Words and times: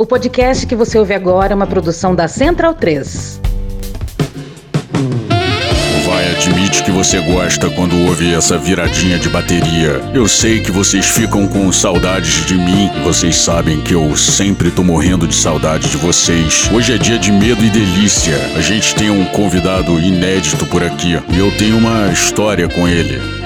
O 0.00 0.06
podcast 0.06 0.64
que 0.64 0.76
você 0.76 0.96
ouve 0.96 1.12
agora 1.12 1.52
é 1.52 1.56
uma 1.56 1.66
produção 1.66 2.14
da 2.14 2.28
Central 2.28 2.72
3. 2.72 3.40
Vai, 6.06 6.30
admite 6.30 6.84
que 6.84 6.92
você 6.92 7.18
gosta 7.20 7.68
quando 7.70 8.06
ouve 8.06 8.32
essa 8.32 8.56
viradinha 8.56 9.18
de 9.18 9.28
bateria. 9.28 10.00
Eu 10.14 10.28
sei 10.28 10.60
que 10.60 10.70
vocês 10.70 11.04
ficam 11.04 11.48
com 11.48 11.72
saudades 11.72 12.46
de 12.46 12.54
mim 12.54 12.88
vocês 13.02 13.36
sabem 13.38 13.80
que 13.80 13.92
eu 13.92 14.16
sempre 14.16 14.70
tô 14.70 14.84
morrendo 14.84 15.26
de 15.26 15.34
saudade 15.34 15.88
de 15.88 15.96
vocês. 15.96 16.70
Hoje 16.72 16.94
é 16.94 16.98
dia 16.98 17.18
de 17.18 17.32
medo 17.32 17.64
e 17.64 17.68
delícia. 17.68 18.36
A 18.56 18.60
gente 18.60 18.94
tem 18.94 19.10
um 19.10 19.24
convidado 19.26 19.98
inédito 19.98 20.64
por 20.66 20.84
aqui 20.84 21.20
e 21.28 21.38
eu 21.38 21.50
tenho 21.58 21.76
uma 21.76 22.12
história 22.12 22.68
com 22.68 22.86
ele. 22.86 23.37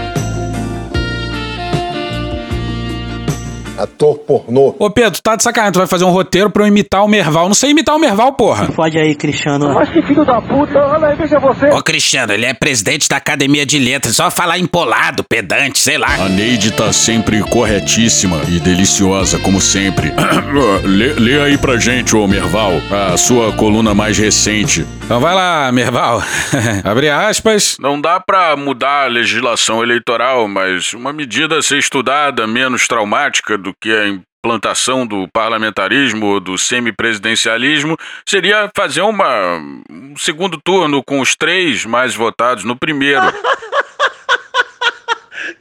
Ator 3.79 4.19
pornô. 4.19 4.75
Ô 4.79 4.91
Pedro, 4.91 5.21
tá 5.23 5.37
de 5.37 5.43
sacanagem, 5.43 5.73
tu 5.73 5.79
vai 5.79 5.87
fazer 5.87 6.05
um 6.05 6.11
roteiro 6.11 6.51
pra 6.51 6.63
eu 6.63 6.67
imitar 6.67 7.05
o 7.05 7.09
Merval. 7.09 7.47
Não 7.47 7.55
sei 7.55 7.71
imitar 7.71 7.95
o 7.95 7.99
Merval, 7.99 8.33
porra. 8.33 8.67
Pode 8.73 8.99
aí, 8.99 9.15
Cristiano. 9.15 9.73
Mas 9.75 9.89
que 9.91 10.03
filho 10.03 10.25
da 10.25 10.41
puta, 10.41 10.79
olha 10.79 11.09
aí, 11.09 11.17
veja 11.17 11.39
você. 11.39 11.69
Ô 11.71 11.83
Cristiano, 11.83 12.33
ele 12.33 12.47
é 12.47 12.55
presidente 12.55 13.09
da 13.09 13.17
Academia 13.17 13.65
de 13.67 13.79
Letras, 13.79 14.17
só 14.17 14.31
falar 14.31 14.59
empolado, 14.59 15.25
pedante, 15.25 15.79
sei 15.79 15.99
lá. 15.99 16.15
A 16.15 16.29
Neide 16.29 16.73
tá 16.73 16.93
sempre 16.93 17.43
corretíssima 17.43 18.41
e 18.49 18.59
deliciosa, 18.61 19.39
como 19.39 19.61
sempre. 19.61 20.13
lê, 20.85 21.15
lê 21.15 21.43
aí 21.43 21.59
pra 21.59 21.79
gente, 21.79 22.17
ô 22.17 22.27
Merval, 22.27 22.73
a 22.91 23.17
sua 23.17 23.53
coluna 23.53 23.95
mais 23.95 24.19
recente. 24.19 24.87
Então 25.05 25.21
vai 25.21 25.35
lá, 25.35 25.71
Merval. 25.73 26.23
Abre 26.85 27.11
aspas. 27.11 27.77
Não 27.79 28.01
dá 28.01 28.21
pra 28.21 28.57
mudar 28.57 29.05
a 29.05 29.09
legislação 29.09 29.83
eleitoral, 29.83 30.49
mas 30.49 30.95
uma 30.95 31.13
medida 31.13 31.59
a 31.59 31.63
ser 31.63 31.79
estudada, 31.79 32.47
menos 32.47 32.87
traumática 32.87 33.59
do 33.63 33.73
que 33.81 33.91
a 33.91 34.09
implantação 34.09 35.07
do 35.07 35.29
parlamentarismo 35.33 36.27
ou 36.27 36.41
do 36.41 36.59
semipresidencialismo 36.59 37.97
seria 38.27 38.69
fazer 38.77 39.03
uma, 39.03 39.57
um 39.89 40.17
segundo 40.17 40.61
turno 40.61 41.03
com 41.03 41.21
os 41.21 41.37
três 41.37 41.87
mais 41.87 42.15
votados 42.15 42.65
no 42.65 42.77
primeiro. 42.77 43.23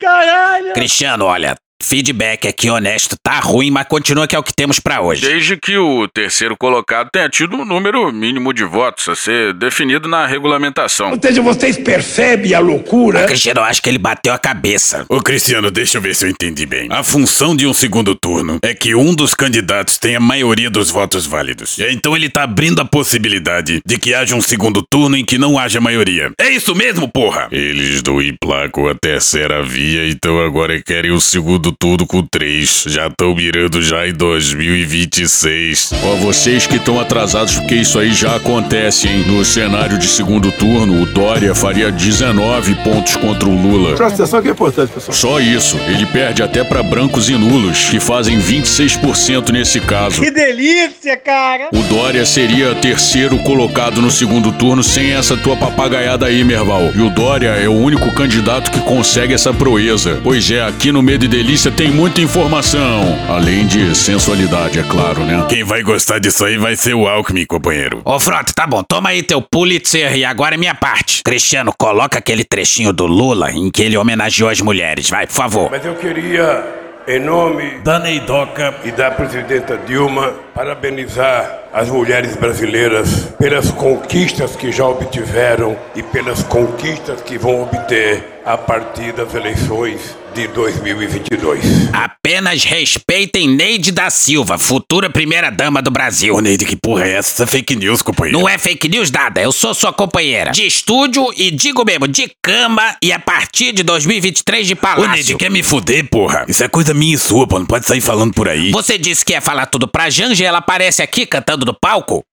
Caralho! 0.02 0.74
Cristiano, 0.74 1.26
olha, 1.26 1.56
Feedback 1.82 2.48
aqui 2.48 2.70
honesto, 2.70 3.16
tá 3.22 3.40
ruim, 3.40 3.72
mas 3.72 3.88
continua 3.88 4.28
que 4.28 4.36
é 4.36 4.40
o 4.40 4.44
que 4.44 4.54
temos 4.54 4.80
para 4.80 5.02
hoje. 5.02 5.22
Desde 5.22 5.58
que 5.58 5.78
o 5.78 6.08
terceiro 6.08 6.56
colocado 6.56 7.10
tenha 7.12 7.28
tido 7.28 7.58
um 7.58 7.66
número 7.66 8.12
mínimo 8.12 8.54
de 8.54 8.64
votos 8.64 9.10
a 9.10 9.16
ser 9.16 9.54
definido 9.54 10.08
na 10.08 10.26
regulamentação. 10.26 11.12
Ou 11.12 11.20
seja, 11.22 11.42
vocês 11.42 11.78
percebem 11.78 12.54
a 12.54 12.60
loucura? 12.60 13.24
O 13.24 13.26
Cristiano, 13.26 13.60
eu 13.60 13.66
acho 13.66 13.82
que 13.82 13.90
ele 13.90 13.98
bateu 13.98 14.34
a 14.34 14.38
cabeça. 14.38 15.06
Ô 15.10 15.22
Cristiano, 15.22 15.72
deixa 15.72 15.98
eu 15.98 16.02
ver 16.02 16.16
se 16.16 16.26
eu 16.26 16.30
entendi 16.30 16.66
bem. 16.66 16.88
A 16.92 17.04
função 17.04 17.56
de 17.56 17.68
um 17.68 17.74
segundo 17.74 18.16
turno 18.16 18.60
é 18.62 18.74
que 18.74 18.96
um 18.96 19.14
dos 19.14 19.34
candidatos 19.34 19.98
tenha 19.98 20.18
a 20.18 20.22
maioria 20.22 20.70
dos 20.70 20.90
votos 20.90 21.26
válidos. 21.26 21.78
E 21.78 21.92
então 21.92 22.16
ele 22.16 22.30
tá 22.30 22.44
abrindo 22.44 22.82
a 22.82 22.86
possibilidade 22.86 23.82
de 23.86 23.98
que 23.98 24.14
haja 24.14 24.36
um 24.36 24.42
segundo 24.42 24.84
turno 24.90 25.18
em 25.18 25.26
que 25.26 25.38
não 25.38 25.58
haja 25.58 25.82
maioria. 25.82 26.32
É 26.40 26.50
isso 26.50 26.76
mesmo, 26.76 27.08
porra! 27.08 27.48
Eles 27.52 28.02
do 28.02 28.22
emplacam 28.22 28.88
a 28.88 28.96
terceira 28.96 29.64
via, 29.64 30.08
então 30.08 30.44
agora 30.44 30.82
querem 30.82 31.12
o 31.12 31.20
segundo 31.20 31.71
tudo 31.80 32.06
com 32.06 32.24
três. 32.24 32.84
Já 32.88 33.08
estão 33.08 33.36
mirando 33.36 33.82
já 33.82 34.08
em 34.08 34.14
2026. 34.14 35.94
Ó, 36.04 36.16
vocês 36.16 36.68
que 36.68 36.78
estão 36.78 37.00
atrasados, 37.00 37.56
porque 37.56 37.76
isso 37.76 38.00
aí 38.00 38.14
já 38.14 38.36
acontece, 38.36 39.08
hein? 39.08 39.24
No 39.28 39.44
cenário 39.46 39.98
de 39.98 40.08
segundo 40.08 40.52
turno, 40.52 41.02
o 41.02 41.06
Dória 41.06 41.54
faria 41.54 41.92
19 41.92 42.76
pontos 42.84 43.16
contra 43.16 43.48
o 43.48 43.56
Lula. 43.56 43.96
Presta 43.96 44.24
atenção 44.24 44.42
que 44.42 44.48
é 44.48 44.52
importante, 44.52 44.92
pessoal. 44.92 45.16
Só 45.16 45.40
isso. 45.40 45.78
Ele 45.88 46.06
perde 46.06 46.42
até 46.42 46.64
para 46.64 46.82
brancos 46.82 47.30
e 47.30 47.34
nulos, 47.34 47.90
que 47.90 48.00
fazem 48.00 48.40
26% 48.40 49.52
nesse 49.52 49.80
caso. 49.80 50.22
Que 50.22 50.32
delícia, 50.32 51.16
cara! 51.18 51.70
O 51.74 51.82
Dória 51.84 52.26
seria 52.26 52.74
terceiro 52.76 53.38
colocado 53.40 54.02
no 54.02 54.10
segundo 54.10 54.52
turno 54.54 54.84
sem 54.84 55.12
essa 55.12 55.36
tua 55.38 55.56
papagaiada 55.56 56.26
aí, 56.26 56.44
Merval. 56.44 56.92
E 56.96 57.02
o 57.02 57.10
Dória 57.10 57.50
é 57.50 57.68
o 57.68 57.74
único 57.74 58.12
candidato 58.14 58.72
que 58.72 58.80
consegue 58.82 59.34
essa 59.34 59.54
proeza. 59.54 60.20
Pois 60.24 60.50
é, 60.50 60.62
aqui 60.66 60.92
no 60.92 61.02
Medo 61.02 61.26
e 61.26 61.28
Delícia 61.28 61.61
tem 61.70 61.92
muita 61.92 62.22
informação. 62.22 63.04
Além 63.30 63.68
de 63.68 63.96
sensualidade, 63.96 64.80
é 64.80 64.84
claro, 64.84 65.24
né? 65.26 65.46
Quem 65.50 65.64
vai 65.64 65.84
gostar 65.84 66.18
disso 66.18 66.46
aí 66.46 66.58
vai 66.58 66.76
ser 66.76 66.94
o 66.94 67.08
Alckmin, 67.08 67.46
companheiro. 67.46 68.02
Ô 68.06 68.20
Frota, 68.20 68.54
tá 68.56 68.66
bom, 68.66 68.82
toma 68.82 69.10
aí 69.10 69.22
teu 69.22 69.42
Pulitzer 69.42 70.16
e 70.16 70.24
agora 70.24 70.56
é 70.56 70.58
minha 70.58 70.74
parte. 70.74 71.22
Cristiano, 71.24 71.74
coloca 71.78 72.18
aquele 72.18 72.44
trechinho 72.44 72.94
do 72.94 73.06
Lula 73.06 73.52
em 73.52 73.70
que 73.70 73.84
ele 73.84 73.98
homenageou 73.98 74.50
as 74.50 74.62
mulheres, 74.62 75.10
vai, 75.10 75.28
por 75.28 75.34
favor. 75.34 75.70
Mas 75.70 75.86
eu 75.86 75.96
queria, 75.96 76.64
em 77.08 77.20
nome 77.20 77.80
da 77.84 78.00
Neidoca 78.00 78.74
e 78.86 78.92
da 78.92 79.12
presidenta 79.12 79.78
Dilma, 79.78 80.34
parabenizar 80.56 81.64
as 81.74 81.90
mulheres 81.90 82.36
brasileiras 82.36 83.26
pelas 83.38 83.70
conquistas 83.72 84.56
que 84.56 84.72
já 84.72 84.86
obtiveram 84.86 85.78
e 85.96 86.02
pelas 86.02 86.42
conquistas 86.44 87.22
que 87.22 87.38
vão 87.38 87.64
obter 87.64 88.31
a 88.46 88.58
partir 88.58 89.14
das 89.14 89.34
eleições 89.34 90.16
de 90.34 90.48
2022. 90.48 91.64
Apenas 91.94 92.64
respeitem 92.64 93.48
Neide 93.48 93.92
da 93.92 94.10
Silva, 94.10 94.58
futura 94.58 95.10
primeira-dama 95.10 95.82
do 95.82 95.92
Brasil. 95.92 96.36
Ô, 96.36 96.40
Neide, 96.40 96.66
que 96.66 96.76
porra 96.76 97.06
é 97.06 97.14
essa? 97.14 97.32
Essa 97.32 97.44
é 97.44 97.48
fake 97.48 97.76
news, 97.76 98.02
companheiro. 98.02 98.40
Não 98.40 98.48
é 98.48 98.58
fake 98.58 98.88
news 98.88 99.12
nada, 99.12 99.42
eu 99.42 99.52
sou 99.52 99.74
sua 99.74 99.94
companheira. 99.94 100.52
De 100.52 100.66
estúdio 100.66 101.28
e 101.36 101.52
digo 101.52 101.84
mesmo, 101.86 102.08
de 102.08 102.32
cama 102.42 102.96
e 103.02 103.12
a 103.12 103.20
partir 103.20 103.74
de 103.74 103.84
2023 103.84 104.68
de 104.68 104.76
palácio. 104.76 105.10
Ô, 105.10 105.14
Neide, 105.14 105.36
quer 105.36 105.52
me 105.52 105.62
fuder, 105.62 106.10
porra? 106.10 106.46
Isso 106.48 106.64
é 106.64 106.68
coisa 106.68 106.94
minha 106.94 107.16
e 107.16 107.20
sua, 107.20 107.48
pô. 107.48 107.60
Não 107.60 107.66
pode 107.66 107.86
sair 107.86 108.02
falando 108.02 108.34
por 108.34 108.48
aí. 108.48 108.72
Você 108.72 108.98
disse 108.98 109.24
que 109.26 109.34
ia 109.34 109.42
falar 109.42 109.66
tudo 109.66 109.88
pra 109.88 110.10
Janja 110.10 110.44
e 110.44 110.48
ela 110.48 110.60
aparece 110.60 111.02
aqui 111.02 111.26
cantando 111.26 111.66
no 111.66 111.74
palco? 111.74 112.24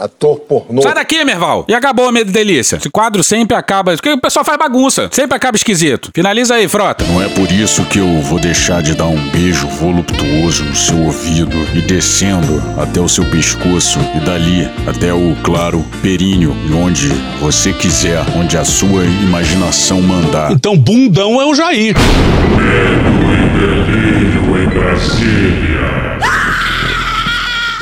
Ator 0.00 0.40
pornô. 0.40 0.80
Sai 0.80 0.94
daqui, 0.94 1.22
Merval. 1.24 1.66
E 1.68 1.74
acabou 1.74 2.08
o 2.08 2.12
medo 2.12 2.30
e 2.30 2.32
delícia. 2.32 2.76
Esse 2.76 2.88
quadro 2.88 3.22
sempre 3.22 3.54
acaba. 3.54 3.92
Porque 3.92 4.10
o 4.10 4.18
pessoal 4.18 4.44
faz 4.44 4.58
bagunça. 4.58 5.10
Sempre 5.12 5.36
acaba 5.36 5.56
esquisito. 5.56 6.10
Finaliza 6.14 6.54
aí, 6.54 6.66
frota. 6.66 7.04
Não 7.04 7.22
é 7.22 7.28
por 7.28 7.52
isso 7.52 7.84
que 7.84 7.98
eu 7.98 8.20
vou 8.22 8.38
deixar 8.38 8.82
de 8.82 8.94
dar 8.94 9.06
um 9.06 9.28
beijo 9.28 9.66
voluptuoso 9.68 10.64
no 10.64 10.74
seu 10.74 10.96
ouvido 11.02 11.56
e 11.74 11.82
descendo 11.82 12.62
até 12.80 12.98
o 12.98 13.08
seu 13.08 13.24
pescoço 13.26 13.98
e 14.14 14.20
dali 14.20 14.70
até 14.86 15.12
o, 15.12 15.36
claro, 15.42 15.84
períneo 16.00 16.56
e 16.66 16.72
onde 16.72 17.08
você 17.38 17.72
quiser, 17.72 18.24
onde 18.36 18.56
a 18.56 18.64
sua 18.64 19.04
imaginação 19.04 20.00
mandar. 20.00 20.50
Então, 20.50 20.78
bundão 20.78 21.40
é 21.42 21.44
o 21.44 21.54
Jair. 21.54 21.94
Medo 22.56 23.20
e 23.32 23.48
delírio 23.58 24.62
em 24.62 24.68
Brasília. 24.68 26.39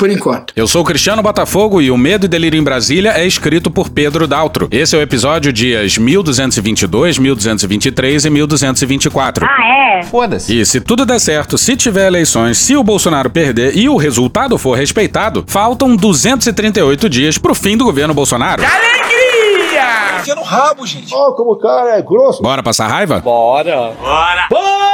Por 0.00 0.08
enquanto. 0.08 0.54
Eu 0.56 0.66
sou 0.66 0.80
o 0.80 0.84
Cristiano 0.84 1.22
Botafogo 1.22 1.82
e 1.82 1.90
o 1.90 1.98
Medo 1.98 2.24
e 2.24 2.28
Delírio 2.28 2.58
em 2.58 2.64
Brasília 2.64 3.10
é 3.10 3.26
escrito 3.26 3.70
por 3.70 3.90
Pedro 3.90 4.26
Daltro. 4.26 4.66
Esse 4.70 4.96
é 4.96 4.98
o 4.98 5.02
episódio 5.02 5.52
dias 5.52 5.98
1222, 5.98 7.18
1223 7.18 8.24
e 8.24 8.30
1224. 8.30 9.44
Ah, 9.44 9.98
é? 9.98 10.02
Foda-se. 10.04 10.58
E 10.58 10.64
se 10.64 10.80
tudo 10.80 11.04
der 11.04 11.18
certo, 11.20 11.58
se 11.58 11.76
tiver 11.76 12.06
eleições, 12.06 12.56
se 12.56 12.74
o 12.74 12.82
Bolsonaro 12.82 13.28
perder 13.28 13.76
e 13.76 13.90
o 13.90 13.98
resultado 13.98 14.56
for 14.56 14.72
respeitado, 14.72 15.44
faltam 15.46 15.94
238 15.94 17.06
dias 17.06 17.36
pro 17.36 17.54
fim 17.54 17.76
do 17.76 17.84
governo 17.84 18.14
Bolsonaro. 18.14 18.62
Alegria! 18.64 20.20
Enfia 20.20 20.34
no 20.34 20.42
rabo, 20.42 20.86
gente. 20.86 21.14
Ó, 21.14 21.28
oh, 21.28 21.34
como 21.34 21.52
o 21.52 21.58
cara 21.58 21.98
é 21.98 22.00
grosso. 22.00 22.42
Bora 22.42 22.62
passar 22.62 22.86
raiva? 22.88 23.20
Bora! 23.20 23.92
Bora! 24.00 24.46
Bora! 24.48 24.89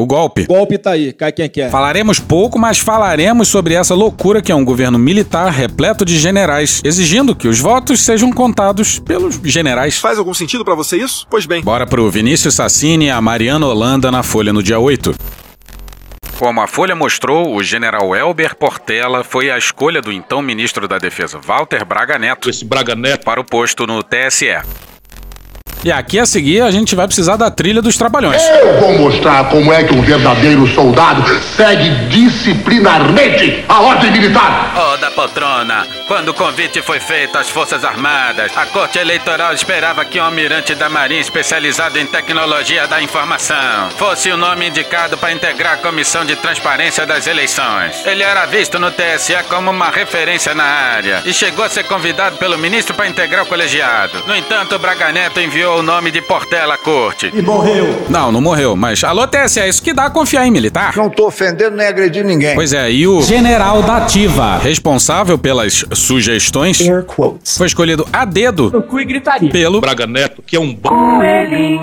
O 0.00 0.06
golpe. 0.06 0.44
O 0.44 0.46
golpe 0.46 0.78
tá 0.78 0.92
aí, 0.92 1.12
cai 1.12 1.30
quem 1.30 1.48
quer. 1.48 1.70
Falaremos 1.70 2.18
pouco, 2.18 2.58
mas 2.58 2.78
falaremos 2.78 3.48
sobre 3.48 3.74
essa 3.74 3.94
loucura 3.94 4.40
que 4.40 4.50
é 4.50 4.54
um 4.54 4.64
governo 4.64 4.98
militar 4.98 5.50
repleto 5.52 6.06
de 6.06 6.18
generais, 6.18 6.80
exigindo 6.82 7.36
que 7.36 7.46
os 7.46 7.60
votos 7.60 8.00
sejam 8.00 8.32
contados 8.32 8.98
pelos 8.98 9.38
generais. 9.44 9.98
Faz 9.98 10.18
algum 10.18 10.32
sentido 10.32 10.64
para 10.64 10.74
você 10.74 10.96
isso? 10.96 11.26
Pois 11.28 11.44
bem. 11.44 11.62
Bora 11.62 11.86
pro 11.86 12.10
Vinícius 12.10 12.54
Sassini 12.54 13.06
e 13.06 13.10
a 13.10 13.20
Mariana 13.20 13.66
Holanda 13.66 14.10
na 14.10 14.22
Folha 14.22 14.54
no 14.54 14.62
dia 14.62 14.78
8. 14.78 15.14
Como 16.38 16.62
a 16.62 16.66
Folha 16.66 16.96
mostrou, 16.96 17.54
o 17.54 17.62
general 17.62 18.16
Elber 18.16 18.56
Portela 18.56 19.22
foi 19.22 19.50
a 19.50 19.58
escolha 19.58 20.00
do 20.00 20.10
então 20.10 20.40
ministro 20.40 20.88
da 20.88 20.96
Defesa 20.96 21.38
Walter 21.38 21.84
Braga 21.84 22.18
Neto, 22.18 22.48
Esse 22.48 22.64
Braga 22.64 22.96
Neto. 22.96 23.22
para 23.26 23.38
o 23.38 23.44
posto 23.44 23.86
no 23.86 24.02
TSE. 24.02 24.46
E 25.82 25.90
aqui 25.90 26.18
a 26.18 26.26
seguir 26.26 26.60
a 26.60 26.70
gente 26.70 26.94
vai 26.94 27.06
precisar 27.06 27.36
da 27.36 27.50
trilha 27.50 27.80
dos 27.80 27.96
trabalhões. 27.96 28.42
Eu 28.48 28.78
vou 28.80 28.98
mostrar 28.98 29.48
como 29.48 29.72
é 29.72 29.82
que 29.82 29.94
um 29.94 30.02
verdadeiro 30.02 30.66
soldado 30.66 31.22
segue 31.56 31.88
disciplinarmente 32.08 33.64
a 33.66 33.80
ordem 33.80 34.10
militar. 34.10 34.74
Ô, 34.76 34.98
da 34.98 35.10
poltrona, 35.10 35.86
quando 36.06 36.28
o 36.28 36.34
convite 36.34 36.82
foi 36.82 37.00
feito 37.00 37.38
às 37.38 37.48
Forças 37.48 37.82
Armadas, 37.82 38.52
a 38.56 38.66
Corte 38.66 38.98
Eleitoral 38.98 39.54
esperava 39.54 40.04
que 40.04 40.20
um 40.20 40.24
almirante 40.24 40.74
da 40.74 40.90
Marinha 40.90 41.20
especializado 41.20 41.98
em 41.98 42.04
tecnologia 42.04 42.86
da 42.86 43.00
informação 43.00 43.88
fosse 43.96 44.30
o 44.30 44.36
nome 44.36 44.68
indicado 44.68 45.16
para 45.16 45.32
integrar 45.32 45.74
a 45.74 45.78
Comissão 45.78 46.26
de 46.26 46.36
Transparência 46.36 47.06
das 47.06 47.26
Eleições. 47.26 48.04
Ele 48.04 48.22
era 48.22 48.44
visto 48.44 48.78
no 48.78 48.90
TSE 48.90 49.34
como 49.48 49.70
uma 49.70 49.88
referência 49.88 50.54
na 50.54 50.64
área 50.64 51.22
e 51.24 51.32
chegou 51.32 51.64
a 51.64 51.70
ser 51.70 51.84
convidado 51.84 52.36
pelo 52.36 52.58
ministro 52.58 52.94
para 52.94 53.08
integrar 53.08 53.44
o 53.44 53.46
colegiado. 53.46 54.22
No 54.26 54.36
entanto, 54.36 54.76
o 54.76 54.78
Braga 54.78 55.10
Neto 55.10 55.40
enviou 55.40 55.69
o 55.76 55.82
nome 55.82 56.10
de 56.10 56.20
Portela 56.22 56.74
à 56.74 56.78
corte. 56.78 57.30
E 57.34 57.42
morreu. 57.42 58.04
Não, 58.08 58.30
não 58.32 58.40
morreu, 58.40 58.76
mas 58.76 59.02
alô 59.04 59.26
TSE, 59.26 59.60
isso 59.68 59.82
que 59.82 59.92
dá 59.92 60.06
a 60.06 60.10
confiar 60.10 60.46
em 60.46 60.50
militar. 60.50 60.96
Não 60.96 61.08
tô 61.10 61.26
ofendendo 61.26 61.76
nem 61.76 61.86
agredindo 61.86 62.28
ninguém. 62.28 62.54
Pois 62.54 62.72
é, 62.72 62.90
e 62.90 63.06
o 63.06 63.22
general 63.22 63.82
da 63.82 63.98
ativa, 63.98 64.58
responsável 64.58 65.38
pelas 65.38 65.84
sugestões, 65.92 66.78
foi 67.56 67.66
escolhido 67.66 68.06
a 68.12 68.24
dedo 68.24 68.70
No 68.72 68.82
cu 68.82 69.00
e 69.00 69.04
gritaria. 69.04 69.50
pelo 69.50 69.80
Braga 69.80 70.06
Neto, 70.06 70.42
que 70.46 70.56
é 70.56 70.60
um 70.60 70.74
b... 70.74 70.88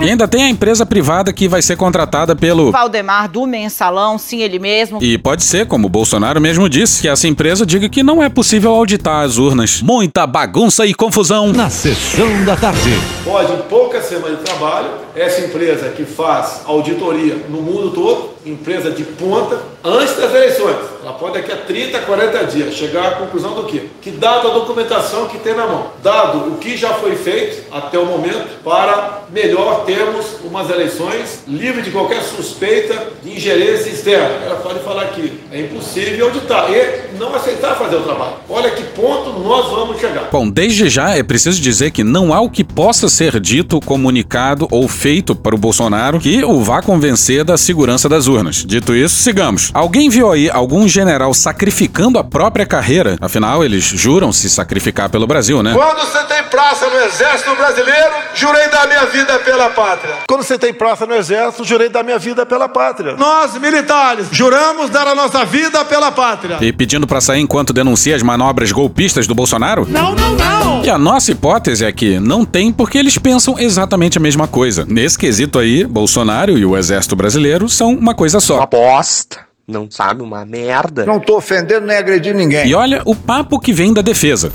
E 0.00 0.10
ainda 0.10 0.26
tem 0.28 0.44
a 0.44 0.48
empresa 0.48 0.84
privada 0.84 1.32
que 1.32 1.48
vai 1.48 1.62
ser 1.62 1.76
contratada 1.76 2.34
pelo 2.36 2.70
Valdemar 2.72 3.28
do 3.28 3.46
Mensalão, 3.46 4.18
sim, 4.18 4.42
ele 4.42 4.58
mesmo. 4.58 4.98
E 5.02 5.16
pode 5.18 5.42
ser, 5.44 5.66
como 5.66 5.86
o 5.86 5.90
Bolsonaro 5.90 6.40
mesmo 6.40 6.68
disse, 6.68 7.02
que 7.02 7.08
essa 7.08 7.26
empresa 7.26 7.64
diga 7.64 7.88
que 7.88 8.02
não 8.02 8.22
é 8.22 8.28
possível 8.28 8.72
auditar 8.72 9.24
as 9.24 9.38
urnas. 9.38 9.80
Muita 9.82 10.26
bagunça 10.26 10.84
e 10.86 10.94
confusão. 10.94 11.52
Na 11.52 11.70
sessão 11.70 12.44
da 12.44 12.56
tarde. 12.56 12.90
Pode, 13.24 13.52
em 13.52 13.62
poucas 13.78 14.06
semanas 14.06 14.38
de 14.38 14.44
trabalho, 14.44 14.90
essa 15.14 15.40
empresa 15.40 15.90
que 15.90 16.04
faz 16.04 16.62
auditoria 16.64 17.36
no 17.48 17.62
mundo 17.62 17.92
todo, 17.92 18.30
empresa 18.50 18.90
de 18.90 19.04
ponta, 19.04 19.58
antes 19.84 20.16
das 20.16 20.34
eleições, 20.34 20.76
ela 21.02 21.12
pode 21.12 21.34
daqui 21.34 21.52
a 21.52 21.56
30, 21.56 21.98
40 22.00 22.44
dias 22.44 22.74
chegar 22.74 23.08
à 23.08 23.10
conclusão 23.12 23.54
do 23.54 23.64
quê? 23.64 23.84
Que 24.00 24.10
dado 24.10 24.48
a 24.48 24.54
documentação 24.54 25.26
que 25.28 25.38
tem 25.38 25.54
na 25.54 25.66
mão, 25.66 25.88
dado 26.02 26.52
o 26.52 26.58
que 26.58 26.76
já 26.76 26.94
foi 26.94 27.16
feito 27.16 27.64
até 27.72 27.98
o 27.98 28.06
momento, 28.06 28.62
para 28.64 29.22
melhor 29.30 29.84
termos 29.84 30.26
umas 30.44 30.70
eleições 30.70 31.40
livre 31.46 31.82
de 31.82 31.90
qualquer 31.90 32.22
suspeita 32.22 33.08
de 33.22 33.36
ingerência 33.36 33.90
externa. 33.90 34.44
Ela 34.44 34.56
pode 34.56 34.80
falar 34.80 35.06
que 35.08 35.40
é 35.52 35.60
impossível 35.60 36.26
auditar 36.26 36.70
e 36.70 37.16
não 37.18 37.34
aceitar 37.34 37.74
fazer 37.76 37.96
o 37.96 38.02
trabalho. 38.02 38.34
Olha 38.48 38.70
que 38.70 38.82
ponto 38.82 39.38
nós 39.40 39.70
vamos 39.70 40.00
chegar. 40.00 40.28
Bom, 40.30 40.48
desde 40.48 40.88
já 40.88 41.16
é 41.16 41.22
preciso 41.22 41.60
dizer 41.60 41.90
que 41.90 42.02
não 42.02 42.32
há 42.32 42.40
o 42.40 42.50
que 42.50 42.64
possa 42.64 43.08
ser 43.08 43.38
dito, 43.40 43.80
comunicado 43.80 44.66
ou 44.70 44.88
feito 44.88 45.34
para 45.34 45.54
o 45.54 45.58
Bolsonaro 45.58 46.18
que 46.18 46.44
o 46.44 46.60
vá 46.60 46.82
convencer 46.82 47.44
da 47.44 47.56
segurança 47.56 48.08
das 48.08 48.26
urnas. 48.26 48.37
Dito 48.66 48.94
isso, 48.94 49.16
sigamos. 49.16 49.70
Alguém 49.74 50.08
viu 50.08 50.30
aí 50.30 50.50
algum 50.50 50.86
general 50.86 51.32
sacrificando 51.34 52.18
a 52.18 52.24
própria 52.24 52.66
carreira? 52.66 53.16
Afinal, 53.20 53.64
eles 53.64 53.84
juram 53.84 54.32
se 54.32 54.48
sacrificar 54.48 55.08
pelo 55.08 55.26
Brasil, 55.26 55.62
né? 55.62 55.74
Quando 55.74 55.98
você 56.00 56.22
tem 56.24 56.44
praça 56.44 56.88
no 56.88 56.96
Exército 56.96 57.54
Brasileiro, 57.56 58.12
jurei 58.34 58.68
dar 58.68 58.86
minha 58.86 59.06
vida 59.06 59.38
pela 59.40 59.70
pátria. 59.70 60.14
Quando 60.28 60.42
você 60.42 60.58
tem 60.58 60.72
praça 60.74 61.06
no 61.06 61.14
Exército, 61.14 61.64
jurei 61.64 61.88
dar 61.88 62.02
minha 62.02 62.18
vida 62.18 62.44
pela 62.44 62.68
pátria. 62.68 63.16
Nós, 63.16 63.56
militares, 63.58 64.28
juramos 64.30 64.90
dar 64.90 65.06
a 65.06 65.14
nossa 65.14 65.44
vida 65.44 65.84
pela 65.84 66.12
pátria. 66.12 66.58
E 66.60 66.72
pedindo 66.72 67.06
para 67.06 67.20
sair 67.20 67.40
enquanto 67.40 67.72
denuncia 67.72 68.14
as 68.14 68.22
manobras 68.22 68.70
golpistas 68.72 69.26
do 69.26 69.34
Bolsonaro? 69.34 69.86
Não, 69.88 70.14
não, 70.14 70.34
não. 70.36 70.84
E 70.84 70.90
a 70.90 70.98
nossa 70.98 71.32
hipótese 71.32 71.84
é 71.84 71.92
que 71.92 72.20
não 72.20 72.44
tem 72.44 72.72
porque 72.72 72.98
eles 72.98 73.16
pensam 73.18 73.58
exatamente 73.58 74.18
a 74.18 74.20
mesma 74.20 74.46
coisa. 74.46 74.86
Nesse 74.88 75.18
quesito 75.18 75.58
aí, 75.58 75.84
Bolsonaro 75.84 76.56
e 76.56 76.64
o 76.64 76.76
Exército 76.76 77.16
Brasileiro 77.16 77.68
são 77.68 77.92
uma 77.92 78.14
coisa 78.14 78.27
só. 78.40 78.64
bosta. 78.66 79.46
Não 79.66 79.90
sabe 79.90 80.22
uma 80.22 80.46
merda. 80.46 81.04
Não 81.04 81.20
tô 81.20 81.36
ofendendo 81.36 81.86
nem 81.86 81.96
agredindo 81.96 82.38
ninguém. 82.38 82.66
E 82.66 82.74
olha 82.74 83.02
o 83.04 83.14
papo 83.14 83.60
que 83.60 83.72
vem 83.72 83.92
da 83.92 84.00
defesa. 84.00 84.50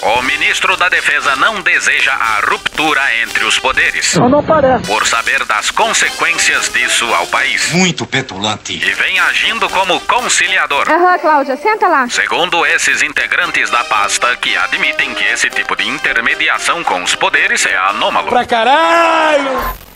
O 0.00 0.22
ministro 0.22 0.76
da 0.76 0.88
Defesa 0.88 1.34
não 1.36 1.60
deseja 1.60 2.12
a 2.12 2.40
ruptura 2.48 3.00
entre 3.22 3.44
os 3.44 3.58
poderes. 3.58 4.14
Não, 4.14 4.28
não 4.28 4.44
parece. 4.44 4.86
Por 4.86 5.04
saber 5.04 5.44
das 5.44 5.72
consequências 5.72 6.68
disso 6.72 7.04
ao 7.14 7.26
país. 7.26 7.72
Muito 7.72 8.06
petulante. 8.06 8.74
E 8.74 8.92
vem 8.92 9.18
agindo 9.18 9.68
como 9.68 9.98
conciliador. 10.02 10.88
Aham, 10.88 11.18
Cláudia, 11.18 11.56
senta 11.56 11.88
lá. 11.88 12.08
Segundo 12.08 12.64
esses 12.64 13.02
integrantes 13.02 13.70
da 13.70 13.82
pasta, 13.84 14.36
que 14.36 14.56
admitem 14.56 15.14
que 15.14 15.24
esse 15.24 15.50
tipo 15.50 15.74
de 15.74 15.88
intermediação 15.88 16.84
com 16.84 17.02
os 17.02 17.16
poderes 17.16 17.66
é 17.66 17.76
anômalo. 17.76 18.28
Pra 18.28 18.46
caralho! 18.46 19.87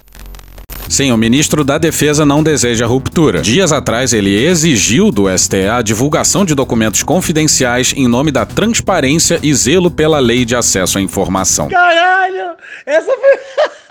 Sim, 0.92 1.10
o 1.10 1.16
ministro 1.16 1.64
da 1.64 1.78
Defesa 1.78 2.26
não 2.26 2.42
deseja 2.42 2.84
ruptura. 2.84 3.40
Dias 3.40 3.72
atrás, 3.72 4.12
ele 4.12 4.44
exigiu 4.44 5.10
do 5.10 5.24
STE 5.38 5.66
a 5.66 5.80
divulgação 5.80 6.44
de 6.44 6.54
documentos 6.54 7.02
confidenciais 7.02 7.94
em 7.96 8.06
nome 8.06 8.30
da 8.30 8.44
transparência 8.44 9.40
e 9.42 9.54
zelo 9.54 9.90
pela 9.90 10.18
lei 10.18 10.44
de 10.44 10.54
acesso 10.54 10.98
à 10.98 11.00
informação. 11.00 11.68
Caralho! 11.68 12.50
Essa 12.84 13.10
foi. 13.10 13.72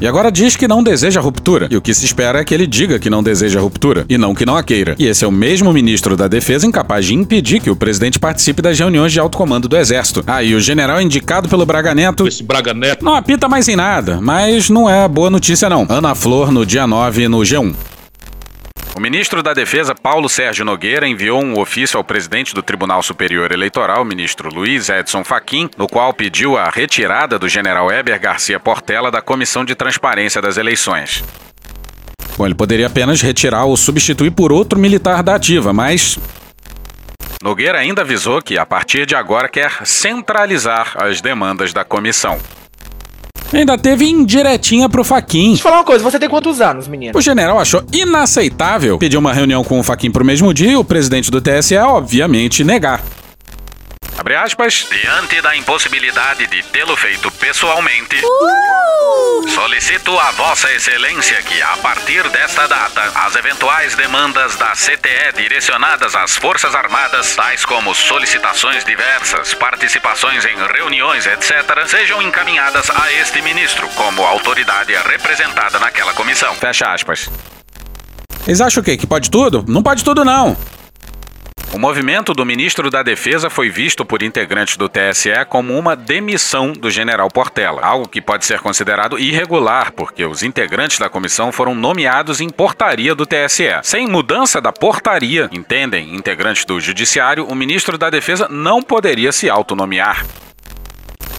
E 0.00 0.06
agora 0.06 0.30
diz 0.30 0.56
que 0.56 0.66
não 0.66 0.82
deseja 0.82 1.20
ruptura. 1.20 1.68
E 1.70 1.76
o 1.76 1.80
que 1.80 1.94
se 1.94 2.04
espera 2.04 2.40
é 2.40 2.44
que 2.44 2.52
ele 2.52 2.66
diga 2.66 2.98
que 2.98 3.10
não 3.10 3.22
deseja 3.22 3.60
ruptura, 3.60 4.04
e 4.08 4.18
não 4.18 4.34
que 4.34 4.44
não 4.44 4.56
a 4.56 4.62
queira. 4.62 4.96
E 4.98 5.06
esse 5.06 5.24
é 5.24 5.28
o 5.28 5.32
mesmo 5.32 5.72
ministro 5.72 6.16
da 6.16 6.28
Defesa 6.28 6.66
incapaz 6.66 7.06
de 7.06 7.14
impedir 7.14 7.60
que 7.60 7.70
o 7.70 7.76
presidente 7.76 8.18
participe 8.18 8.62
das 8.62 8.78
reuniões 8.78 9.12
de 9.12 9.20
alto 9.20 9.38
comando 9.38 9.68
do 9.68 9.76
Exército. 9.76 10.24
Ah, 10.26 10.42
e 10.42 10.54
o 10.54 10.60
general 10.60 11.00
indicado 11.00 11.48
pelo 11.48 11.66
Braga 11.66 11.94
Neto. 11.94 12.26
Esse 12.26 12.42
Braga 12.42 12.74
Neto. 12.74 13.04
Não 13.04 13.14
apita 13.14 13.48
mais 13.48 13.68
em 13.68 13.76
nada, 13.76 14.20
mas 14.20 14.68
não 14.68 14.88
é 14.88 15.06
boa 15.06 15.30
notícia 15.30 15.68
não. 15.68 15.86
Ana 15.88 16.14
Flor 16.14 16.50
no 16.50 16.66
dia 16.66 16.86
9 16.86 17.28
no 17.28 17.38
G1. 17.38 17.74
O 18.94 19.00
ministro 19.00 19.42
da 19.42 19.54
Defesa, 19.54 19.94
Paulo 19.94 20.28
Sérgio 20.28 20.66
Nogueira, 20.66 21.08
enviou 21.08 21.42
um 21.42 21.58
ofício 21.58 21.96
ao 21.96 22.04
presidente 22.04 22.54
do 22.54 22.62
Tribunal 22.62 23.02
Superior 23.02 23.50
Eleitoral, 23.50 24.04
ministro 24.04 24.52
Luiz 24.52 24.90
Edson 24.90 25.24
Fachin, 25.24 25.70
no 25.78 25.88
qual 25.88 26.12
pediu 26.12 26.58
a 26.58 26.68
retirada 26.68 27.38
do 27.38 27.48
general 27.48 27.90
Heber 27.90 28.20
Garcia 28.20 28.60
Portela 28.60 29.10
da 29.10 29.22
Comissão 29.22 29.64
de 29.64 29.74
Transparência 29.74 30.42
das 30.42 30.58
Eleições. 30.58 31.24
Bom, 32.36 32.44
ele 32.44 32.54
poderia 32.54 32.86
apenas 32.86 33.22
retirar 33.22 33.64
ou 33.64 33.78
substituir 33.78 34.30
por 34.30 34.52
outro 34.52 34.78
militar 34.78 35.22
da 35.22 35.36
ativa, 35.36 35.72
mas 35.72 36.18
Nogueira 37.42 37.78
ainda 37.78 38.02
avisou 38.02 38.42
que, 38.42 38.58
a 38.58 38.66
partir 38.66 39.06
de 39.06 39.14
agora, 39.14 39.48
quer 39.48 39.86
centralizar 39.86 40.92
as 40.96 41.20
demandas 41.22 41.72
da 41.72 41.82
comissão. 41.82 42.38
Ainda 43.52 43.76
teve 43.76 44.08
indiretinha 44.08 44.88
pro 44.88 45.04
Faquin. 45.04 45.48
Deixa 45.48 45.60
eu 45.60 45.62
falar 45.64 45.76
uma 45.78 45.84
coisa, 45.84 46.02
você 46.02 46.18
tem 46.18 46.28
quantos 46.28 46.60
anos, 46.60 46.88
menino? 46.88 47.16
O 47.16 47.20
general 47.20 47.58
achou 47.58 47.82
inaceitável 47.92 48.98
pedir 48.98 49.18
uma 49.18 49.32
reunião 49.32 49.62
com 49.62 49.78
o 49.78 49.82
Faquin 49.82 50.10
pro 50.10 50.24
mesmo 50.24 50.54
dia 50.54 50.72
e 50.72 50.76
o 50.76 50.84
presidente 50.84 51.30
do 51.30 51.40
TSE, 51.40 51.76
obviamente, 51.76 52.64
negar. 52.64 53.02
Abre 54.18 54.36
aspas, 54.36 54.86
diante 54.90 55.40
da 55.40 55.56
impossibilidade 55.56 56.46
de 56.46 56.62
tê-lo 56.64 56.94
feito 56.96 57.30
pessoalmente, 57.32 58.20
solicito 59.54 60.16
a 60.18 60.30
Vossa 60.32 60.70
Excelência 60.72 61.42
que, 61.42 61.60
a 61.62 61.76
partir 61.78 62.28
desta 62.28 62.68
data, 62.68 63.10
as 63.14 63.34
eventuais 63.34 63.94
demandas 63.94 64.54
da 64.56 64.72
CTE 64.72 65.32
direcionadas 65.34 66.14
às 66.14 66.36
Forças 66.36 66.74
Armadas, 66.74 67.34
tais 67.34 67.64
como 67.64 67.94
solicitações 67.94 68.84
diversas, 68.84 69.54
participações 69.54 70.44
em 70.44 70.56
reuniões, 70.56 71.26
etc., 71.26 71.86
sejam 71.86 72.22
encaminhadas 72.22 72.90
a 72.90 73.12
este 73.14 73.40
ministro 73.40 73.88
como 73.90 74.22
autoridade 74.22 74.92
representada 75.08 75.78
naquela 75.78 76.12
comissão. 76.12 76.54
Fecha 76.56 76.92
aspas. 76.92 77.30
Eles 78.46 78.60
acham 78.60 78.82
o 78.82 78.84
quê? 78.84 78.96
Que 78.96 79.06
pode 79.06 79.30
tudo? 79.30 79.64
Não 79.66 79.82
pode 79.82 80.04
tudo, 80.04 80.24
não. 80.24 80.56
O 81.74 81.78
movimento 81.78 82.34
do 82.34 82.44
ministro 82.44 82.90
da 82.90 83.02
Defesa 83.02 83.48
foi 83.48 83.70
visto 83.70 84.04
por 84.04 84.22
integrantes 84.22 84.76
do 84.76 84.90
TSE 84.90 85.32
como 85.48 85.76
uma 85.78 85.96
demissão 85.96 86.70
do 86.70 86.90
general 86.90 87.30
Portela, 87.30 87.80
algo 87.80 88.06
que 88.06 88.20
pode 88.20 88.44
ser 88.44 88.60
considerado 88.60 89.18
irregular, 89.18 89.90
porque 89.92 90.22
os 90.26 90.42
integrantes 90.42 90.98
da 90.98 91.08
comissão 91.08 91.50
foram 91.50 91.74
nomeados 91.74 92.42
em 92.42 92.50
portaria 92.50 93.14
do 93.14 93.24
TSE. 93.24 93.70
Sem 93.82 94.06
mudança 94.06 94.60
da 94.60 94.70
portaria, 94.70 95.48
entendem 95.50 96.14
integrantes 96.14 96.66
do 96.66 96.78
Judiciário, 96.78 97.46
o 97.46 97.54
ministro 97.54 97.96
da 97.96 98.10
Defesa 98.10 98.46
não 98.50 98.82
poderia 98.82 99.32
se 99.32 99.48
autonomear. 99.48 100.26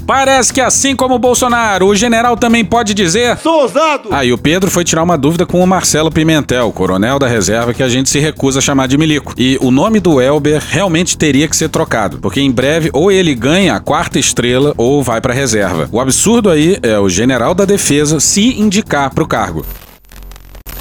Parece 0.06 0.54
que 0.54 0.60
assim 0.60 0.96
como 0.96 1.16
o 1.16 1.20
Bolsonaro, 1.20 1.88
o 1.88 1.96
general 1.96 2.36
também 2.36 2.64
pode 2.66 2.94
dizer. 2.94 3.38
Sou 3.38 3.62
ousado! 3.62 4.10
Aí 4.12 4.30
ah, 4.30 4.34
o 4.34 4.38
Pedro 4.38 4.70
foi 4.70 4.84
tirar 4.84 5.04
uma 5.04 5.18
dúvida 5.18 5.46
com 5.46 5.64
o 5.64 5.68
Marcelo 5.68 6.12
Pimentel, 6.12 6.72
coronel 6.72 7.18
da 7.18 7.28
reserva 7.28 7.74
que 7.74 7.82
a 7.82 7.90
gente 7.90 8.10
se 8.10 8.20
recusa 8.20 8.60
a 8.60 8.62
chamar 8.62 8.88
de 8.88 8.98
milico. 8.98 9.34
E 9.38 9.58
o 9.62 9.72
nome 9.72 10.00
do 10.00 10.20
Elber 10.20 10.62
realmente 10.68 11.18
teria 11.18 11.48
que 11.48 11.56
ser 11.56 11.70
trocado, 11.70 12.20
porque 12.20 12.42
em 12.42 12.52
breve 12.52 12.90
ou 12.94 13.12
ele 13.12 13.34
ganha 13.34 13.76
a 13.76 13.80
quarta 13.80 14.20
estrela 14.20 14.74
ou 14.78 15.02
vai 15.02 15.22
pra 15.22 15.34
reserva. 15.34 15.88
O 15.92 16.00
absurdo 16.00 16.50
aí 16.50 16.78
é 16.82 17.00
o 17.00 17.10
general 17.10 17.54
da 17.54 17.66
defesa 17.66 18.20
se 18.20 18.60
indicar 18.60 19.14
pro 19.14 19.28
cargo. 19.28 19.66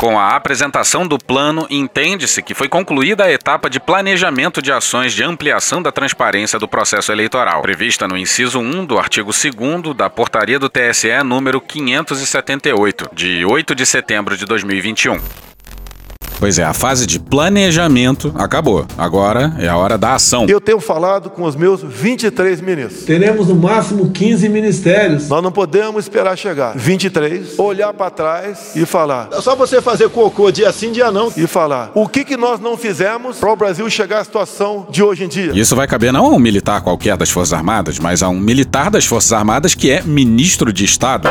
Com 0.02 0.18
a 0.18 0.34
apresentação 0.34 1.06
do 1.06 1.16
plano, 1.16 1.64
entende-se 1.70 2.42
que 2.42 2.54
foi 2.54 2.68
concluída 2.68 3.22
a 3.22 3.30
etapa 3.30 3.70
de 3.70 3.78
planejamento 3.78 4.60
de 4.60 4.72
ações 4.72 5.12
de 5.12 5.22
ampliação 5.22 5.80
da 5.80 5.92
transparência 5.92 6.58
do 6.58 6.66
processo 6.66 7.12
eleitoral, 7.12 7.62
prevista 7.62 8.08
no 8.08 8.18
inciso 8.18 8.58
1 8.58 8.84
do 8.84 8.98
artigo 8.98 9.30
2 9.30 9.96
da 9.96 10.10
Portaria 10.10 10.58
do 10.58 10.68
TSE 10.68 11.22
número 11.24 11.60
578, 11.60 13.10
de 13.12 13.44
8 13.44 13.76
de 13.76 13.86
setembro 13.86 14.36
de 14.36 14.44
2021. 14.44 15.51
Pois 16.42 16.58
é, 16.58 16.64
a 16.64 16.74
fase 16.74 17.06
de 17.06 17.20
planejamento 17.20 18.32
acabou. 18.34 18.84
Agora 18.98 19.54
é 19.60 19.68
a 19.68 19.76
hora 19.76 19.96
da 19.96 20.16
ação. 20.16 20.46
Eu 20.48 20.60
tenho 20.60 20.80
falado 20.80 21.30
com 21.30 21.44
os 21.44 21.54
meus 21.54 21.84
23 21.84 22.60
ministros. 22.60 23.04
Teremos 23.04 23.46
no 23.46 23.54
máximo 23.54 24.10
15 24.10 24.48
ministérios. 24.48 25.28
Nós 25.28 25.40
não 25.40 25.52
podemos 25.52 26.02
esperar 26.02 26.36
chegar 26.36 26.76
23, 26.76 27.56
olhar 27.60 27.92
para 27.92 28.10
trás 28.10 28.74
e 28.74 28.84
falar. 28.84 29.28
É 29.30 29.40
só 29.40 29.54
você 29.54 29.80
fazer 29.80 30.08
cocô 30.08 30.50
dia 30.50 30.72
sim, 30.72 30.90
dia 30.90 31.12
não 31.12 31.32
e 31.36 31.46
falar. 31.46 31.92
O 31.94 32.08
que, 32.08 32.24
que 32.24 32.36
nós 32.36 32.58
não 32.58 32.76
fizemos 32.76 33.36
para 33.36 33.52
o 33.52 33.54
Brasil 33.54 33.88
chegar 33.88 34.18
à 34.18 34.24
situação 34.24 34.88
de 34.90 35.00
hoje 35.00 35.22
em 35.22 35.28
dia? 35.28 35.52
Isso 35.54 35.76
vai 35.76 35.86
caber 35.86 36.12
não 36.12 36.26
a 36.26 36.30
um 36.30 36.40
militar 36.40 36.80
qualquer 36.80 37.16
das 37.16 37.30
Forças 37.30 37.52
Armadas, 37.52 38.00
mas 38.00 38.20
a 38.20 38.28
um 38.28 38.40
militar 38.40 38.90
das 38.90 39.06
Forças 39.06 39.32
Armadas 39.32 39.76
que 39.76 39.92
é 39.92 40.02
ministro 40.02 40.72
de 40.72 40.84
Estado. 40.84 41.28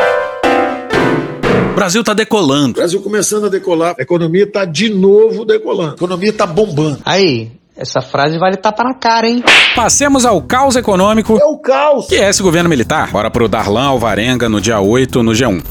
O 1.69 1.73
Brasil 1.75 2.03
tá 2.03 2.13
decolando. 2.13 2.75
Brasil 2.75 3.01
começando 3.01 3.45
a 3.45 3.49
decolar. 3.49 3.95
A 3.97 4.01
economia 4.01 4.45
tá 4.45 4.65
de 4.65 4.89
novo 4.89 5.45
decolando. 5.45 5.91
A 5.91 5.95
economia 5.95 6.33
tá 6.33 6.45
bombando. 6.45 6.99
Aí, 7.05 7.51
essa 7.75 8.01
frase 8.01 8.37
vale 8.37 8.57
tapa 8.57 8.83
na 8.83 8.93
cara, 8.93 9.27
hein? 9.27 9.43
Passemos 9.75 10.25
ao 10.25 10.41
caos 10.41 10.75
econômico. 10.75 11.37
É 11.39 11.45
o 11.45 11.57
caos. 11.57 12.07
Que 12.07 12.15
é 12.15 12.29
esse 12.29 12.43
governo 12.43 12.69
militar. 12.69 13.11
Bora 13.11 13.31
pro 13.31 13.47
Darlan 13.47 13.85
Alvarenga 13.85 14.49
no 14.49 14.59
dia 14.59 14.79
8 14.79 15.23
no 15.23 15.31
G1. 15.31 15.63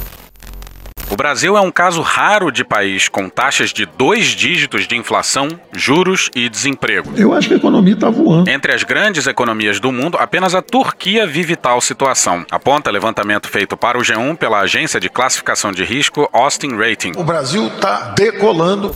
O 1.11 1.17
Brasil 1.17 1.57
é 1.57 1.61
um 1.61 1.73
caso 1.73 2.03
raro 2.03 2.53
de 2.53 2.65
país 2.65 3.09
com 3.09 3.29
taxas 3.29 3.73
de 3.73 3.85
dois 3.85 4.27
dígitos 4.27 4.87
de 4.87 4.97
inflação, 4.97 5.49
juros 5.75 6.31
e 6.37 6.49
desemprego. 6.49 7.11
Eu 7.17 7.33
acho 7.33 7.49
que 7.49 7.55
a 7.55 7.57
economia 7.57 7.95
está 7.95 8.09
voando. 8.09 8.49
Entre 8.49 8.73
as 8.73 8.85
grandes 8.85 9.27
economias 9.27 9.81
do 9.81 9.91
mundo, 9.91 10.17
apenas 10.21 10.55
a 10.55 10.63
Turquia 10.63 11.27
vive 11.27 11.57
tal 11.57 11.81
situação. 11.81 12.47
Aponta 12.49 12.93
levantamento 12.93 13.49
feito 13.49 13.77
para 13.77 13.99
o 13.99 14.03
G1 14.03 14.37
pela 14.37 14.61
agência 14.61 15.01
de 15.01 15.09
classificação 15.09 15.73
de 15.73 15.83
risco 15.83 16.31
Austin 16.33 16.77
Rating. 16.77 17.13
O 17.17 17.25
Brasil 17.25 17.67
está 17.67 18.15
decolando. 18.17 18.95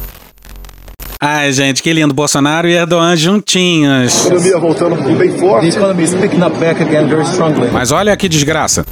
Ai, 1.21 1.53
gente, 1.53 1.83
que 1.83 1.93
lindo. 1.93 2.15
Bolsonaro 2.15 2.69
e 2.69 2.75
Erdogan 2.75 3.17
juntinhos. 3.17 4.27
Economia 4.27 4.59
voltando 4.59 5.17
bem 5.19 5.37
forte. 5.37 5.69
Mas 7.73 7.91
olha 7.91 8.17
que 8.17 8.29
desgraça. 8.29 8.87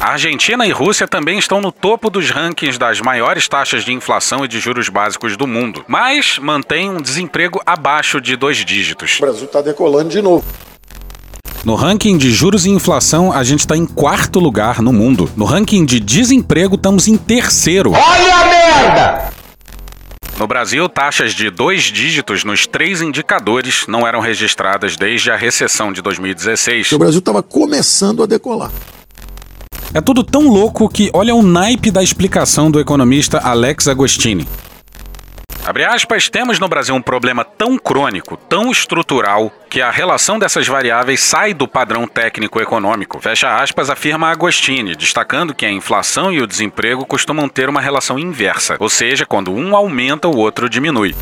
A 0.00 0.12
Argentina 0.12 0.66
e 0.66 0.72
Rússia 0.72 1.06
também 1.06 1.38
estão 1.38 1.60
no 1.60 1.70
topo 1.70 2.08
dos 2.08 2.30
rankings 2.30 2.78
das 2.78 3.02
maiores 3.02 3.46
taxas 3.46 3.84
de 3.84 3.92
inflação 3.92 4.42
e 4.42 4.48
de 4.48 4.58
juros 4.58 4.88
básicos 4.88 5.36
do 5.36 5.46
mundo, 5.46 5.84
mas 5.86 6.38
mantém 6.38 6.88
um 6.88 7.02
desemprego 7.02 7.60
abaixo 7.66 8.18
de 8.18 8.34
dois 8.34 8.64
dígitos. 8.64 9.18
O 9.18 9.20
Brasil 9.20 9.44
está 9.44 9.60
decolando 9.60 10.08
de 10.08 10.22
novo. 10.22 10.42
No 11.66 11.74
ranking 11.74 12.16
de 12.16 12.32
juros 12.32 12.64
e 12.64 12.70
inflação, 12.70 13.30
a 13.30 13.44
gente 13.44 13.60
está 13.60 13.76
em 13.76 13.84
quarto 13.84 14.40
lugar 14.40 14.80
no 14.80 14.90
mundo. 14.90 15.30
No 15.36 15.44
ranking 15.44 15.84
de 15.84 16.00
desemprego, 16.00 16.76
estamos 16.76 17.06
em 17.06 17.18
terceiro. 17.18 17.92
Olha 17.92 18.36
a 18.36 18.44
merda! 18.46 19.30
No 20.38 20.46
Brasil, 20.46 20.88
taxas 20.88 21.34
de 21.34 21.50
dois 21.50 21.82
dígitos 21.82 22.42
nos 22.42 22.66
três 22.66 23.02
indicadores 23.02 23.84
não 23.86 24.06
eram 24.06 24.20
registradas 24.20 24.96
desde 24.96 25.30
a 25.30 25.36
recessão 25.36 25.92
de 25.92 26.00
2016. 26.00 26.90
O 26.92 26.98
Brasil 26.98 27.18
estava 27.18 27.42
começando 27.42 28.22
a 28.22 28.26
decolar. 28.26 28.70
É 29.92 30.00
tudo 30.00 30.22
tão 30.22 30.48
louco 30.48 30.88
que 30.88 31.10
olha 31.12 31.34
o 31.34 31.42
naipe 31.42 31.90
da 31.90 32.00
explicação 32.00 32.70
do 32.70 32.78
economista 32.78 33.38
Alex 33.38 33.88
Agostini. 33.88 34.46
Abre 35.66 35.84
aspas, 35.84 36.28
temos 36.28 36.60
no 36.60 36.68
Brasil 36.68 36.94
um 36.94 37.02
problema 37.02 37.44
tão 37.44 37.76
crônico, 37.76 38.36
tão 38.36 38.70
estrutural, 38.70 39.52
que 39.68 39.80
a 39.80 39.90
relação 39.90 40.38
dessas 40.38 40.66
variáveis 40.68 41.20
sai 41.20 41.52
do 41.52 41.66
padrão 41.66 42.06
técnico 42.06 42.60
econômico. 42.60 43.20
Fecha 43.20 43.56
aspas, 43.56 43.90
afirma 43.90 44.28
Agostini, 44.28 44.94
destacando 44.94 45.54
que 45.54 45.66
a 45.66 45.70
inflação 45.72 46.32
e 46.32 46.40
o 46.40 46.46
desemprego 46.46 47.04
costumam 47.04 47.48
ter 47.48 47.68
uma 47.68 47.80
relação 47.80 48.16
inversa, 48.16 48.76
ou 48.78 48.88
seja, 48.88 49.26
quando 49.26 49.52
um 49.52 49.74
aumenta, 49.74 50.28
o 50.28 50.36
outro 50.36 50.68
diminui. 50.68 51.16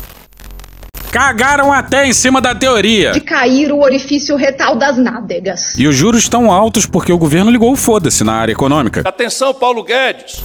Cagaram 1.11 1.73
até 1.73 2.05
em 2.05 2.13
cima 2.13 2.39
da 2.39 2.53
teoria. 2.53 3.11
De 3.11 3.21
cair 3.21 3.71
o 3.71 3.79
orifício 3.79 4.35
retal 4.35 4.75
das 4.75 4.95
nádegas. 4.95 5.73
E 5.75 5.87
os 5.87 5.95
juros 5.95 6.21
estão 6.21 6.51
altos 6.51 6.85
porque 6.85 7.11
o 7.11 7.17
governo 7.17 7.49
ligou 7.49 7.71
o 7.71 7.75
foda-se 7.75 8.23
na 8.23 8.33
área 8.33 8.51
econômica. 8.51 9.01
Atenção, 9.03 9.51
Paulo 9.51 9.83
Guedes. 9.83 10.43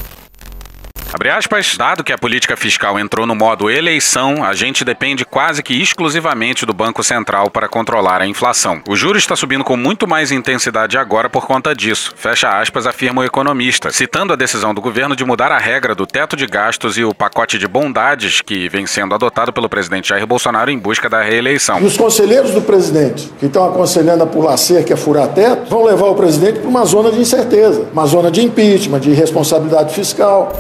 Abre 1.15 1.31
aspas, 1.31 1.77
dado 1.79 2.03
que 2.03 2.13
a 2.13 2.19
política 2.19 2.57
fiscal 2.57 2.99
entrou 2.99 3.25
no 3.25 3.37
modo 3.37 3.71
eleição, 3.71 4.43
a 4.43 4.53
gente 4.53 4.85
depende 4.85 5.25
quase 5.25 5.63
que 5.63 5.81
exclusivamente 5.81 6.67
do 6.67 6.75
Banco 6.75 7.05
Central 7.05 7.49
para 7.53 7.69
controlar 7.69 8.21
a 8.21 8.27
inflação. 8.27 8.83
O 8.89 8.97
juro 8.97 9.17
está 9.17 9.37
subindo 9.37 9.63
com 9.63 9.77
muito 9.77 10.09
mais 10.09 10.33
intensidade 10.33 10.99
agora 10.99 11.31
por 11.31 11.47
conta 11.47 11.73
disso. 11.73 12.13
Fecha 12.17 12.49
aspas, 12.49 12.85
afirma 12.85 13.23
o 13.23 13.25
economista, 13.25 13.93
citando 13.93 14.33
a 14.33 14.37
decisão 14.37 14.75
do 14.75 14.81
governo 14.81 15.15
de 15.15 15.25
mudar 15.25 15.53
a 15.53 15.59
regra 15.59 15.95
do 15.95 16.05
teto 16.05 16.35
de 16.35 16.49
gastos 16.49 16.99
e 16.99 17.05
o 17.05 17.15
pacote 17.15 17.61
de 17.61 17.69
bondades 17.69 18.41
que 18.41 18.69
vem 18.69 18.85
sendo 18.85 19.15
adotado 19.15 19.53
pelo 19.53 19.69
presidente 19.69 20.09
Jair 20.09 20.27
Bolsonaro 20.27 20.69
em 20.69 20.79
busca 20.81 21.09
da 21.09 21.23
reeleição. 21.23 21.81
E 21.81 21.85
os 21.85 21.97
conselheiros 21.97 22.51
do 22.51 22.61
presidente, 22.61 23.31
que 23.39 23.47
estão 23.47 23.65
aconselhando 23.65 24.25
a 24.25 24.27
pular 24.27 24.57
cerca 24.57 24.95
a 24.95 24.97
furar 24.97 25.29
teto, 25.29 25.71
vão 25.71 25.85
levar 25.85 26.07
o 26.07 26.17
presidente 26.17 26.59
para 26.59 26.69
uma 26.69 26.85
zona 26.85 27.13
de 27.13 27.21
incerteza, 27.21 27.87
uma 27.93 28.05
zona 28.05 28.33
de 28.33 28.43
impeachment, 28.43 28.99
de 28.99 29.13
responsabilidade 29.13 29.95
fiscal. 29.95 30.53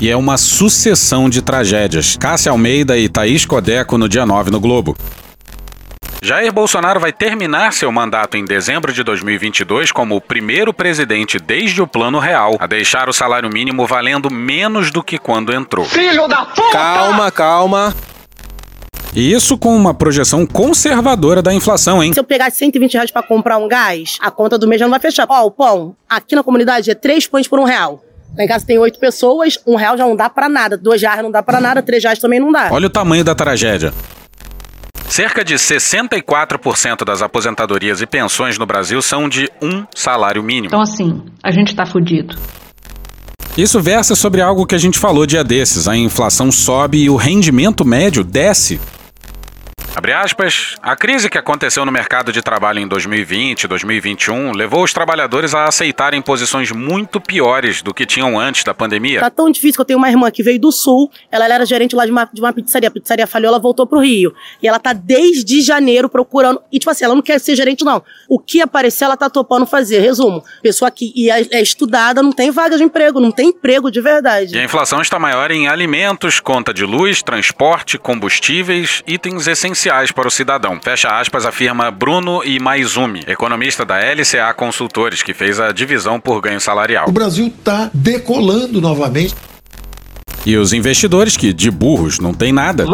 E 0.00 0.08
é 0.08 0.16
uma 0.16 0.38
sucessão 0.38 1.28
de 1.28 1.42
tragédias. 1.42 2.16
Cássia 2.16 2.50
Almeida 2.50 2.96
e 2.96 3.06
Thaís 3.06 3.44
Codeco 3.44 3.98
no 3.98 4.08
dia 4.08 4.24
9 4.24 4.50
no 4.50 4.58
Globo. 4.58 4.96
Jair 6.22 6.52
Bolsonaro 6.52 6.98
vai 6.98 7.12
terminar 7.12 7.72
seu 7.72 7.90
mandato 7.92 8.36
em 8.36 8.44
dezembro 8.44 8.92
de 8.92 9.02
2022 9.02 9.92
como 9.92 10.16
o 10.16 10.20
primeiro 10.20 10.72
presidente 10.72 11.38
desde 11.38 11.80
o 11.82 11.86
Plano 11.86 12.18
Real 12.18 12.56
a 12.58 12.66
deixar 12.66 13.08
o 13.08 13.12
salário 13.12 13.50
mínimo 13.50 13.86
valendo 13.86 14.30
menos 14.30 14.90
do 14.90 15.02
que 15.02 15.18
quando 15.18 15.52
entrou. 15.52 15.84
Filho 15.84 16.26
da 16.28 16.46
puta! 16.46 16.72
Calma, 16.72 17.30
calma. 17.30 17.94
E 19.14 19.32
isso 19.32 19.58
com 19.58 19.74
uma 19.74 19.92
projeção 19.92 20.46
conservadora 20.46 21.42
da 21.42 21.52
inflação, 21.52 22.02
hein? 22.02 22.12
Se 22.12 22.20
eu 22.20 22.24
pegar 22.24 22.50
120 22.50 22.94
reais 22.94 23.10
pra 23.10 23.22
comprar 23.22 23.58
um 23.58 23.66
gás, 23.66 24.16
a 24.20 24.30
conta 24.30 24.56
do 24.56 24.68
mês 24.68 24.78
já 24.78 24.86
não 24.86 24.90
vai 24.90 25.00
fechar. 25.00 25.26
Ó, 25.28 25.46
o 25.46 25.50
pão, 25.50 25.96
aqui 26.08 26.36
na 26.36 26.42
comunidade 26.42 26.90
é 26.90 26.94
3 26.94 27.26
pães 27.26 27.48
por 27.48 27.58
um 27.58 27.64
real. 27.64 28.04
Lá 28.36 28.44
em 28.44 28.48
casa 28.48 28.64
tem 28.64 28.78
oito 28.78 28.98
pessoas, 28.98 29.58
um 29.66 29.76
real 29.76 29.96
já 29.96 30.06
não 30.06 30.16
dá 30.16 30.30
pra 30.30 30.48
nada. 30.48 30.76
Dois 30.76 31.02
reais 31.02 31.22
não 31.22 31.30
dá 31.30 31.42
pra 31.42 31.60
nada, 31.60 31.82
três 31.82 32.02
reais 32.02 32.18
também 32.18 32.40
não 32.40 32.52
dá. 32.52 32.68
Olha 32.70 32.86
o 32.86 32.90
tamanho 32.90 33.24
da 33.24 33.34
tragédia. 33.34 33.92
Cerca 35.08 35.44
de 35.44 35.56
64% 35.56 37.04
das 37.04 37.20
aposentadorias 37.20 38.00
e 38.00 38.06
pensões 38.06 38.56
no 38.56 38.64
Brasil 38.64 39.02
são 39.02 39.28
de 39.28 39.50
um 39.60 39.84
salário 39.92 40.40
mínimo. 40.40 40.68
Então, 40.68 40.80
assim, 40.80 41.22
a 41.42 41.50
gente 41.50 41.74
tá 41.74 41.84
fudido. 41.84 42.38
Isso 43.58 43.80
versa 43.80 44.14
sobre 44.14 44.40
algo 44.40 44.64
que 44.64 44.74
a 44.76 44.78
gente 44.78 44.98
falou 44.98 45.26
dia 45.26 45.42
desses. 45.42 45.88
A 45.88 45.96
inflação 45.96 46.52
sobe 46.52 47.02
e 47.02 47.10
o 47.10 47.16
rendimento 47.16 47.84
médio 47.84 48.22
desce. 48.22 48.80
Abre 49.92 50.12
aspas, 50.12 50.76
a 50.80 50.94
crise 50.94 51.28
que 51.28 51.36
aconteceu 51.36 51.84
no 51.84 51.90
mercado 51.90 52.32
de 52.32 52.40
trabalho 52.40 52.78
em 52.78 52.86
2020 52.86 53.64
e 53.64 53.66
2021 53.66 54.52
levou 54.52 54.84
os 54.84 54.92
trabalhadores 54.92 55.52
a 55.52 55.64
aceitarem 55.64 56.22
posições 56.22 56.70
muito 56.70 57.20
piores 57.20 57.82
do 57.82 57.92
que 57.92 58.06
tinham 58.06 58.38
antes 58.38 58.62
da 58.62 58.72
pandemia. 58.72 59.18
Tá 59.18 59.28
tão 59.28 59.50
difícil 59.50 59.74
que 59.74 59.80
eu 59.80 59.84
tenho 59.84 59.98
uma 59.98 60.08
irmã 60.08 60.30
que 60.30 60.44
veio 60.44 60.60
do 60.60 60.70
sul, 60.70 61.10
ela, 61.30 61.44
era 61.52 61.66
gerente 61.66 61.96
lá 61.96 62.06
de 62.06 62.12
uma, 62.12 62.24
de 62.32 62.40
uma 62.40 62.52
pizzaria, 62.52 62.88
a 62.88 62.92
pizzaria 62.92 63.26
falhou, 63.26 63.48
ela 63.48 63.58
voltou 63.58 63.84
pro 63.84 63.98
Rio. 63.98 64.32
E 64.62 64.68
ela 64.68 64.78
tá 64.78 64.92
desde 64.92 65.60
janeiro 65.60 66.08
procurando, 66.08 66.62
e 66.70 66.78
tipo 66.78 66.90
assim, 66.90 67.04
ela 67.04 67.16
não 67.16 67.22
quer 67.22 67.40
ser 67.40 67.56
gerente 67.56 67.84
não. 67.84 68.00
O 68.28 68.38
que 68.38 68.60
aparecer 68.60 69.04
ela 69.04 69.16
tá 69.16 69.28
topando 69.28 69.66
fazer. 69.66 69.98
Resumo, 69.98 70.42
pessoa 70.62 70.88
que 70.90 71.28
é, 71.28 71.58
é 71.58 71.60
estudada 71.60 72.22
não 72.22 72.32
tem 72.32 72.52
vaga 72.52 72.76
de 72.76 72.84
emprego, 72.84 73.18
não 73.20 73.32
tem 73.32 73.48
emprego 73.48 73.90
de 73.90 74.00
verdade. 74.00 74.54
E 74.54 74.58
a 74.58 74.64
inflação 74.64 75.02
está 75.02 75.18
maior 75.18 75.50
em 75.50 75.66
alimentos, 75.66 76.38
conta 76.38 76.72
de 76.72 76.84
luz, 76.84 77.22
transporte, 77.22 77.98
combustíveis, 77.98 79.02
itens 79.04 79.48
essenciais 79.48 79.79
para 80.14 80.28
o 80.28 80.30
cidadão. 80.30 80.78
Fecha 80.82 81.08
aspas, 81.08 81.46
afirma 81.46 81.90
Bruno 81.90 82.44
Imaizumi, 82.44 83.22
economista 83.26 83.84
da 83.84 83.98
LCA 83.98 84.52
Consultores, 84.54 85.22
que 85.22 85.32
fez 85.32 85.58
a 85.58 85.72
divisão 85.72 86.20
por 86.20 86.40
ganho 86.40 86.60
salarial. 86.60 87.08
O 87.08 87.12
Brasil 87.12 87.46
está 87.46 87.90
decolando 87.94 88.80
novamente. 88.80 89.34
E 90.44 90.56
os 90.56 90.72
investidores, 90.72 91.36
que 91.36 91.52
de 91.52 91.70
burros 91.70 92.18
não 92.18 92.32
tem 92.32 92.50
nada, 92.50 92.86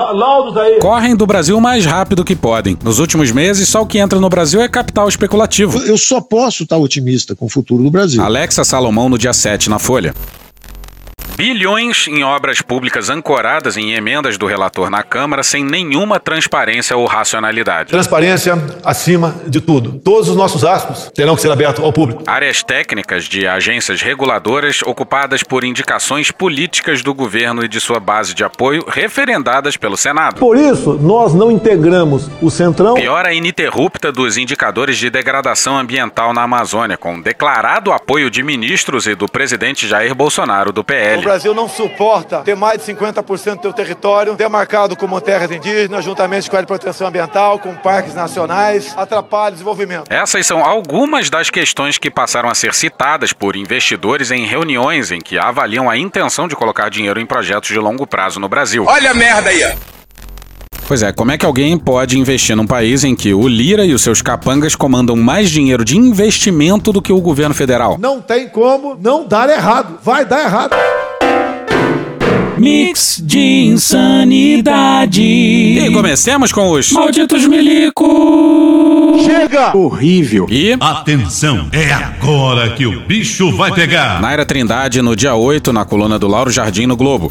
correm 0.81 1.15
do 1.15 1.27
Brasil 1.27 1.57
o 1.57 1.61
mais 1.61 1.85
rápido 1.85 2.25
que 2.25 2.35
podem. 2.35 2.77
Nos 2.83 2.99
últimos 2.99 3.31
meses, 3.31 3.69
só 3.69 3.83
o 3.83 3.87
que 3.87 3.99
entra 3.99 4.19
no 4.19 4.29
Brasil 4.29 4.61
é 4.61 4.69
capital 4.69 5.09
especulativo. 5.09 5.79
Eu 5.83 5.97
só 5.97 6.21
posso 6.21 6.65
estar 6.65 6.77
otimista 6.77 7.37
com 7.37 7.47
o 7.47 7.49
futuro 7.49 7.83
do 7.85 7.91
Brasil. 7.91 8.23
Alexa 8.23 8.65
Salomão 8.65 9.09
no 9.09 9.17
dia 9.17 9.33
7 9.33 9.71
na 9.71 9.79
Folha. 9.79 10.13
Bilhões 11.37 12.09
em 12.09 12.25
obras 12.25 12.63
públicas 12.63 13.11
ancoradas 13.11 13.77
em 13.77 13.93
emendas 13.93 14.39
do 14.39 14.47
relator 14.47 14.89
na 14.89 15.03
Câmara 15.03 15.43
sem 15.43 15.63
nenhuma 15.63 16.19
transparência 16.19 16.97
ou 16.97 17.05
racionalidade. 17.05 17.91
Transparência 17.91 18.59
acima 18.83 19.35
de 19.47 19.61
tudo. 19.61 20.01
Todos 20.03 20.31
os 20.31 20.37
nossos 20.37 20.65
aspas 20.65 21.11
terão 21.15 21.37
que 21.37 21.43
ser 21.43 21.53
abertos 21.53 21.85
ao 21.85 21.93
público. 21.93 22.23
Áreas 22.27 22.63
técnicas 22.63 23.25
de 23.25 23.47
agências 23.47 24.01
reguladoras 24.01 24.81
ocupadas 24.81 25.43
por 25.43 25.63
indicações 25.63 26.31
políticas 26.31 27.03
do 27.03 27.13
governo 27.13 27.63
e 27.63 27.69
de 27.69 27.81
sua 27.81 28.01
base 28.01 28.33
de 28.33 28.43
apoio 28.43 28.87
referendadas 28.89 29.77
pelo 29.77 29.99
Senado. 29.99 30.41
Por 30.41 30.57
isso, 30.57 30.95
nós 30.95 31.35
não 31.35 31.51
integramos 31.51 32.31
o 32.41 32.51
Centrão. 32.51 32.95
Piora 32.95 33.35
ininterrupta 33.35 34.11
dos 34.11 34.39
indicadores 34.39 34.97
de 34.97 35.11
degradação 35.11 35.77
ambiental 35.77 36.33
na 36.33 36.45
Amazônia, 36.45 36.97
com 36.97 37.21
declarado 37.21 37.93
apoio 37.93 38.31
de 38.31 38.43
ministros 38.43 39.07
e 39.07 39.15
do 39.15 39.29
presidente 39.29 39.87
Jair 39.87 40.15
Bolsonaro 40.15 40.73
do 40.73 40.83
PL. 40.83 41.26
Brasil 41.27 41.53
não 41.53 41.69
suporta 41.69 42.43
ter 42.45 42.55
mais 42.55 42.79
de 42.79 42.95
50% 42.95 43.57
do 43.57 43.63
seu 43.63 43.73
território 43.73 44.37
demarcado 44.37 44.95
como 44.95 45.21
terras 45.21 45.51
indígenas, 45.51 46.05
juntamente 46.05 46.49
com 46.49 46.55
a 46.55 46.59
área 46.59 46.65
de 46.65 46.69
proteção 46.69 47.09
ambiental, 47.09 47.59
com 47.59 47.75
parques 47.75 48.15
nacionais, 48.15 48.95
atrapalha 48.97 49.49
o 49.49 49.53
desenvolvimento. 49.55 50.05
Essas 50.09 50.47
são 50.47 50.65
algumas 50.65 51.29
das 51.29 51.51
questões 51.51 51.99
que 51.99 52.13
passaram 52.13 52.49
a 52.49 52.55
ser 52.55 52.73
citadas 52.75 53.33
por 53.33 53.57
investidores 53.57 54.31
em 54.31 54.47
reuniões 54.47 55.11
em 55.11 55.19
que 55.19 55.37
avaliam 55.37 55.91
a 55.91 55.99
intenção 55.99 56.47
de 56.47 56.55
colocar 56.55 56.89
dinheiro 56.91 57.19
em 57.19 57.27
projetos 57.27 57.71
de 57.71 57.79
longo 57.81 58.07
prazo 58.07 58.39
no 58.39 58.49
Brasil. 58.49 58.85
Olha 58.87 59.11
a 59.11 59.15
merda 59.15 59.51
aí. 59.51 59.77
Pois 60.87 61.03
é, 61.03 61.13
como 61.13 61.33
é 61.33 61.39
que 61.39 61.45
alguém 61.45 61.77
pode 61.77 62.17
investir 62.17 62.55
num 62.55 62.69
país 62.69 63.03
em 63.03 63.17
que 63.17 63.35
o 63.35 63.49
Lira 63.49 63.85
e 63.85 63.93
os 63.93 64.03
seus 64.03 64.23
capangas 64.23 64.77
comandam 64.77 65.17
mais 65.17 65.51
dinheiro 65.51 65.85
de 65.85 65.97
investimento 65.97 66.93
do 66.93 67.03
que 67.03 67.13
o 67.13 67.21
governo 67.21 67.57
federal? 67.57 67.99
Não 67.99 68.23
tem 68.23 68.49
como 68.49 68.95
não 68.95 69.27
dar 69.27 69.51
errado. 69.51 69.99
Vai 70.05 70.25
dar 70.25 70.45
errado. 70.45 70.77
Mix 72.59 73.21
de 73.25 73.39
insanidade. 73.67 75.23
E 75.23 75.91
comecemos 75.93 76.53
com 76.53 76.71
os 76.71 76.91
Malditos 76.93 77.47
milico! 77.47 79.19
Chega! 79.25 79.77
Horrível. 79.77 80.47
E 80.51 80.77
Atenção, 80.81 81.69
é 81.73 81.93
agora 81.93 82.71
que 82.71 82.87
o 82.87 83.01
bicho 83.01 83.51
vai 83.53 83.73
pegar. 83.73 84.21
Naira 84.21 84.45
Trindade 84.47 85.03
no 85.03 85.15
dia 85.17 85.35
8 85.35 85.73
na 85.73 85.85
coluna 85.85 86.19
do 86.19 86.29
Lauro 86.29 86.51
Jardim 86.51 86.87
no 86.87 86.97
Globo. 86.97 87.31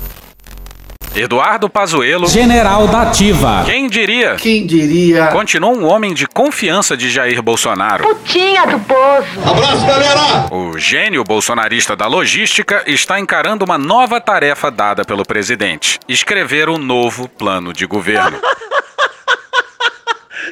Eduardo 1.15 1.69
Pazuello, 1.69 2.27
General 2.27 2.85
da 2.89 3.03
Ativa. 3.03 3.63
quem 3.65 3.87
diria? 3.87 4.35
Quem 4.35 4.65
diria? 4.65 5.27
Continua 5.27 5.69
um 5.69 5.85
homem 5.85 6.13
de 6.13 6.27
confiança 6.27 6.97
de 6.97 7.09
Jair 7.09 7.41
Bolsonaro. 7.41 8.03
Putinha 8.03 8.65
do 8.67 8.77
poço. 8.81 9.49
Abraço, 9.49 9.85
galera! 9.85 10.47
O 10.51 10.77
gênio 10.77 11.23
bolsonarista 11.23 11.95
da 11.95 12.05
logística 12.05 12.83
está 12.85 13.17
encarando 13.17 13.63
uma 13.63 13.77
nova 13.77 14.19
tarefa 14.19 14.69
dada 14.69 15.05
pelo 15.05 15.23
presidente: 15.23 15.99
escrever 16.07 16.67
um 16.67 16.77
novo 16.77 17.29
plano 17.29 17.71
de 17.71 17.85
governo. 17.85 18.37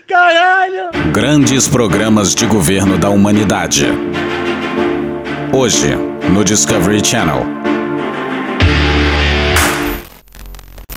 Caralho! 0.07 0.91
Grandes 1.11 1.67
programas 1.67 2.33
de 2.33 2.45
governo 2.45 2.97
da 2.97 3.09
humanidade. 3.09 3.87
Hoje, 5.51 5.93
no 6.29 6.43
Discovery 6.43 7.05
Channel. 7.05 7.62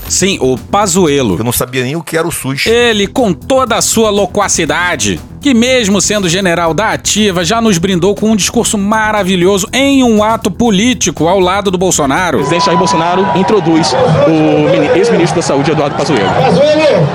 Sim, 0.08 0.38
o 0.40 0.56
Pazuello. 0.56 1.36
Eu 1.38 1.44
não 1.44 1.52
sabia 1.52 1.82
nem 1.82 1.96
o 1.96 2.02
que 2.02 2.16
era 2.16 2.26
o 2.26 2.30
SUS. 2.30 2.66
Ele, 2.66 3.06
com 3.06 3.32
toda 3.32 3.74
a 3.76 3.82
sua 3.82 4.08
loquacidade, 4.08 5.20
que 5.40 5.52
mesmo 5.52 6.00
sendo 6.00 6.28
general 6.28 6.72
da 6.72 6.90
ativa, 6.92 7.44
já 7.44 7.60
nos 7.60 7.76
brindou 7.78 8.14
com 8.14 8.30
um 8.30 8.36
discurso 8.36 8.78
maravilhoso 8.78 9.66
em 9.72 10.04
um 10.04 10.22
ato 10.22 10.50
político 10.50 11.26
ao 11.26 11.40
lado 11.40 11.70
do 11.70 11.78
Bolsonaro. 11.78 12.36
O 12.38 12.40
presidente 12.40 12.66
Jair 12.66 12.78
Bolsonaro 12.78 13.26
introduz 13.36 13.92
o 14.26 14.70
mini- 14.70 14.86
ex-ministro 14.96 15.36
da 15.40 15.42
Saúde, 15.42 15.72
Eduardo 15.72 15.96
Pazuello. 15.96 16.30
Pazuello! 16.30 17.08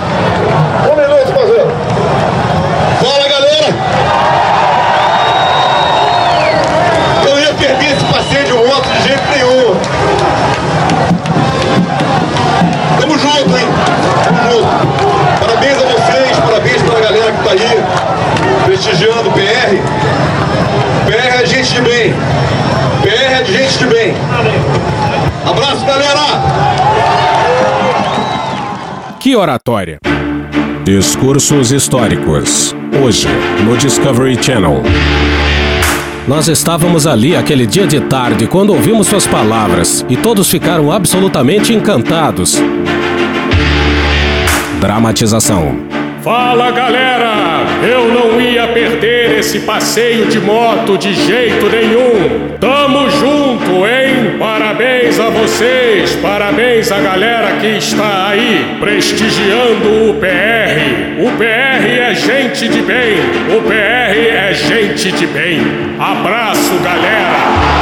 Um 0.92 0.96
minuto, 0.96 1.34
Pazuello. 1.34 1.61
Bem. 23.90 24.14
Abraço, 25.46 25.86
galera! 25.86 26.20
Que 29.20 29.36
oratória! 29.36 30.00
Discursos 30.84 31.72
históricos. 31.72 32.76
Hoje, 33.04 33.28
no 33.66 33.78
Discovery 33.78 34.42
Channel. 34.42 34.82
Nós 36.28 36.48
estávamos 36.48 37.08
ali 37.08 37.36
aquele 37.36 37.66
dia 37.66 37.88
de 37.88 38.00
tarde 38.02 38.48
quando 38.48 38.72
ouvimos 38.72 39.08
suas 39.08 39.26
palavras 39.26 40.06
e 40.10 40.16
todos 40.16 40.50
ficaram 40.50 40.92
absolutamente 40.92 41.74
encantados. 41.74 42.62
Dramatização. 44.80 45.92
Fala 46.24 46.70
galera! 46.70 47.64
Eu 47.82 48.14
não 48.14 48.40
ia 48.40 48.68
perder 48.68 49.40
esse 49.40 49.62
passeio 49.62 50.27
de 50.27 50.40
moto 50.40 50.96
de 50.96 51.14
jeito 51.16 51.68
nenhum! 51.68 52.58
Tamo 52.60 53.10
junto, 53.10 53.50
hein? 53.70 54.38
Parabéns 54.40 55.20
a 55.20 55.30
vocês! 55.30 56.16
Parabéns 56.22 56.92
à 56.92 57.00
galera 57.00 57.58
que 57.60 57.68
está 57.78 58.30
aí 58.30 58.78
prestigiando 58.80 60.10
o 60.10 60.14
PR! 60.16 61.22
O 61.24 61.32
PR 61.38 61.86
é 62.02 62.16
gente 62.16 62.68
de 62.68 62.82
bem! 62.82 63.20
O 63.56 63.62
PR 63.62 64.18
é 64.18 64.54
gente 64.54 65.12
de 65.12 65.28
bem! 65.28 65.60
Abraço, 66.00 66.74
galera! 66.84 67.82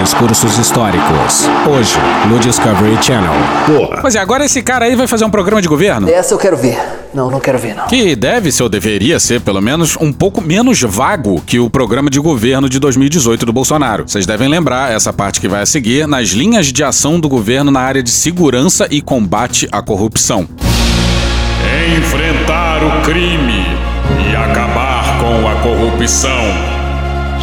Discursos 0.00 0.58
históricos. 0.58 1.48
Hoje, 1.68 1.96
no 2.28 2.38
Discovery 2.38 2.98
Channel. 3.00 3.32
Porra. 3.66 4.00
Pois 4.00 4.14
é, 4.14 4.18
agora 4.18 4.44
esse 4.44 4.60
cara 4.62 4.86
aí 4.86 4.96
vai 4.96 5.06
fazer 5.06 5.24
um 5.24 5.30
programa 5.30 5.62
de 5.62 5.68
governo? 5.68 6.10
Essa 6.10 6.34
eu 6.34 6.38
quero 6.38 6.56
ver. 6.56 7.03
Não, 7.14 7.30
não 7.30 7.40
quero 7.40 7.58
ver, 7.58 7.74
não. 7.74 7.86
Que 7.86 8.16
deve 8.16 8.50
ser 8.50 8.64
ou 8.64 8.68
deveria 8.68 9.20
ser, 9.20 9.40
pelo 9.40 9.60
menos, 9.60 9.96
um 10.00 10.12
pouco 10.12 10.40
menos 10.40 10.80
vago 10.82 11.40
que 11.46 11.58
o 11.60 11.70
programa 11.70 12.10
de 12.10 12.18
governo 12.18 12.68
de 12.68 12.78
2018 12.80 13.46
do 13.46 13.52
Bolsonaro. 13.52 14.04
Vocês 14.06 14.26
devem 14.26 14.48
lembrar 14.48 14.92
essa 14.92 15.12
parte 15.12 15.40
que 15.40 15.48
vai 15.48 15.62
a 15.62 15.66
seguir 15.66 16.08
nas 16.08 16.30
linhas 16.30 16.72
de 16.72 16.82
ação 16.82 17.20
do 17.20 17.28
governo 17.28 17.70
na 17.70 17.80
área 17.80 18.02
de 18.02 18.10
segurança 18.10 18.88
e 18.90 19.00
combate 19.00 19.68
à 19.70 19.80
corrupção. 19.80 20.48
Enfrentar 21.96 22.82
o 22.82 23.02
crime 23.02 23.64
e 24.30 24.36
acabar 24.36 25.18
com 25.20 25.48
a 25.48 25.54
corrupção. 25.62 26.73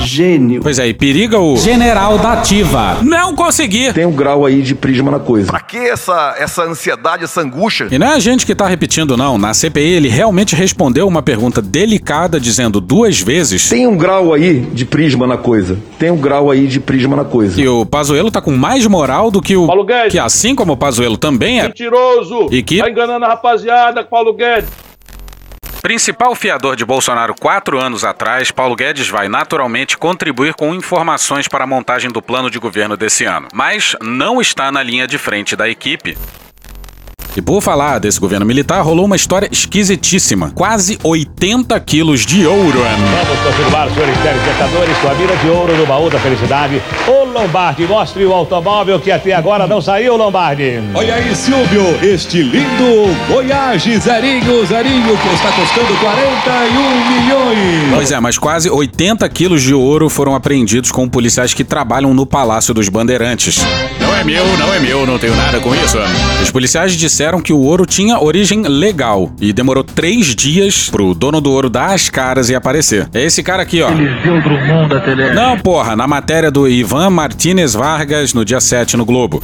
Gênio. 0.02 0.62
Pois 0.62 0.80
é, 0.80 0.88
e 0.88 0.94
periga 0.94 1.40
o 1.40 1.56
General 1.58 2.18
da 2.18 2.34
Ativa. 2.34 2.98
Não 3.02 3.36
consegui. 3.36 3.94
Tem 3.94 4.06
um 4.06 4.12
grau 4.12 4.46
aí 4.46 4.62
de 4.62 4.74
prisma 4.76 5.12
na 5.12 5.20
coisa. 5.20 5.48
Pra 5.48 5.60
que 5.60 5.78
essa, 5.78 6.36
essa 6.38 6.64
ansiedade, 6.64 7.24
essa 7.24 7.42
angústia? 7.42 7.88
E 7.92 7.98
não 8.00 8.08
é 8.08 8.14
a 8.16 8.20
gente 8.20 8.46
que 8.46 8.54
tá 8.56 8.68
repetindo, 8.68 9.16
não. 9.16 9.38
Na 9.38 9.54
CPI, 9.54 9.94
ele 9.94 10.10
realmente 10.10 10.56
respondeu 10.56 11.08
uma 11.08 11.22
pergunta 11.22 11.62
delicada, 11.62 12.40
dizendo 12.40 12.82
duas 12.82 13.20
vezes. 13.22 13.70
Tem 13.70 13.88
um 13.88 13.96
grau 13.96 14.34
aí 14.34 14.62
de 14.62 14.86
prisma 14.86 15.26
na 15.28 15.38
coisa. 15.38 15.78
Tem 16.00 16.12
um 16.12 16.18
grau 16.18 16.50
aí 16.52 16.68
de 16.68 16.80
prisma 16.80 17.16
na 17.16 17.24
coisa. 17.26 17.60
E 17.62 17.68
o 17.68 17.86
Pazuello 17.86 18.32
tá 18.32 18.42
com 18.42 18.52
mais 18.52 18.86
moral 18.88 19.30
do 19.32 19.42
que 19.42 19.56
o. 19.56 19.68
Paulo 19.68 19.84
Guedes. 19.86 20.12
Que 20.12 20.20
assim 20.20 20.56
como 20.56 20.74
o 20.74 20.78
Pazuello 20.78 21.18
também 21.18 21.60
é. 21.60 21.64
Mentiroso! 21.64 22.48
E 22.52 22.62
que- 22.64 22.80
Tá 22.80 22.90
enganando 22.90 23.26
a 23.26 23.30
rapaziada, 23.30 24.04
Paulo 24.04 24.34
Guedes. 24.34 24.70
Principal 25.82 26.36
fiador 26.36 26.76
de 26.76 26.86
Bolsonaro 26.86 27.34
quatro 27.34 27.80
anos 27.80 28.06
atrás, 28.06 28.52
Paulo 28.52 28.76
Guedes 28.76 29.10
vai 29.10 29.28
naturalmente 29.28 29.98
contribuir 29.98 30.54
com 30.54 30.76
informações 30.76 31.48
para 31.48 31.64
a 31.64 31.68
montagem 31.68 32.12
do 32.12 32.22
plano 32.22 32.52
de 32.52 32.60
governo 32.60 32.96
desse 32.96 33.26
ano, 33.26 33.48
mas 33.52 33.96
não 34.00 34.40
está 34.40 34.72
na 34.72 34.84
linha 34.84 35.08
de 35.08 35.18
frente 35.18 35.56
da 35.56 35.68
equipe. 35.68 36.16
E 37.36 37.42
por 37.42 37.62
falar 37.62 38.00
desse 38.00 38.20
governo 38.20 38.46
militar, 38.46 38.82
rolou 38.82 39.06
uma 39.06 39.16
história 39.16 39.48
esquisitíssima. 39.50 40.52
Quase 40.52 41.00
80 41.02 41.80
quilos 41.80 42.26
de 42.26 42.46
ouro. 42.46 42.80
Vamos 42.80 43.40
confirmar, 43.40 43.90
senhores 43.90 44.18
telespectadores, 44.18 44.98
com 44.98 45.08
a 45.08 45.14
mira 45.14 45.36
de 45.38 45.48
ouro 45.50 45.78
no 45.78 45.86
baú 45.86 46.10
da 46.10 46.20
felicidade. 46.20 46.82
Ô 47.08 47.24
Lombardi, 47.24 47.84
mostre 47.84 48.26
o 48.26 48.34
automóvel 48.34 49.00
que 49.00 49.12
até 49.12 49.34
agora 49.34 49.66
não 49.66 49.82
saiu, 49.82 50.18
Lombardi. 50.18 50.82
Olha 50.94 51.16
aí, 51.16 51.34
Silvio, 51.34 51.98
este 52.04 52.42
lindo 52.42 53.16
Voyage 53.30 53.98
Zerinho, 53.98 54.66
Zerinho, 54.66 55.18
que 55.18 55.34
está 55.34 55.52
custando 55.54 55.98
41 56.00 57.12
milhões. 57.12 57.94
Pois 57.94 58.12
é, 58.12 58.20
mas 58.20 58.38
quase 58.38 58.70
80 58.70 59.28
quilos 59.30 59.62
de 59.62 59.74
ouro 59.74 60.10
foram 60.10 60.36
apreendidos 60.36 60.92
com 60.92 61.08
policiais 61.08 61.54
que 61.54 61.64
trabalham 61.64 62.14
no 62.14 62.26
Palácio 62.26 62.74
dos 62.74 62.90
Bandeirantes. 62.90 63.66
Não 64.00 64.11
é 64.16 64.22
é 64.22 64.24
meu, 64.24 64.46
não 64.56 64.72
é 64.72 64.80
meu, 64.80 65.06
não 65.08 65.18
tenho 65.18 65.36
nada 65.36 65.60
com 65.60 65.74
isso. 65.74 65.98
Os 66.44 66.52
policiais 66.52 66.94
disseram 66.94 67.42
que 67.42 67.52
o 67.52 67.58
ouro 67.60 67.88
tinha 67.88 68.20
origem 68.20 68.62
legal 68.62 69.32
e 69.42 69.52
demorou 69.52 69.84
três 69.84 70.36
dias 70.36 70.92
pro 70.92 71.16
dono 71.16 71.42
do 71.42 71.52
ouro 71.52 71.72
dar 71.72 71.96
as 71.96 72.08
caras 72.08 72.48
e 72.48 72.54
aparecer. 72.54 73.10
É 73.16 73.24
esse 73.24 73.42
cara 73.42 73.64
aqui, 73.64 73.82
ó. 73.82 73.90
Eliseu 73.90 74.40
Drummond 74.44 74.90
da 74.90 75.00
tele. 75.02 75.32
Não, 75.32 75.58
porra, 75.58 75.96
na 75.96 76.08
matéria 76.08 76.52
do 76.52 76.68
Ivan 76.68 77.10
Martinez 77.10 77.74
Vargas 77.74 78.32
no 78.36 78.46
dia 78.46 78.62
7 78.62 78.96
no 78.96 79.06
Globo. 79.06 79.42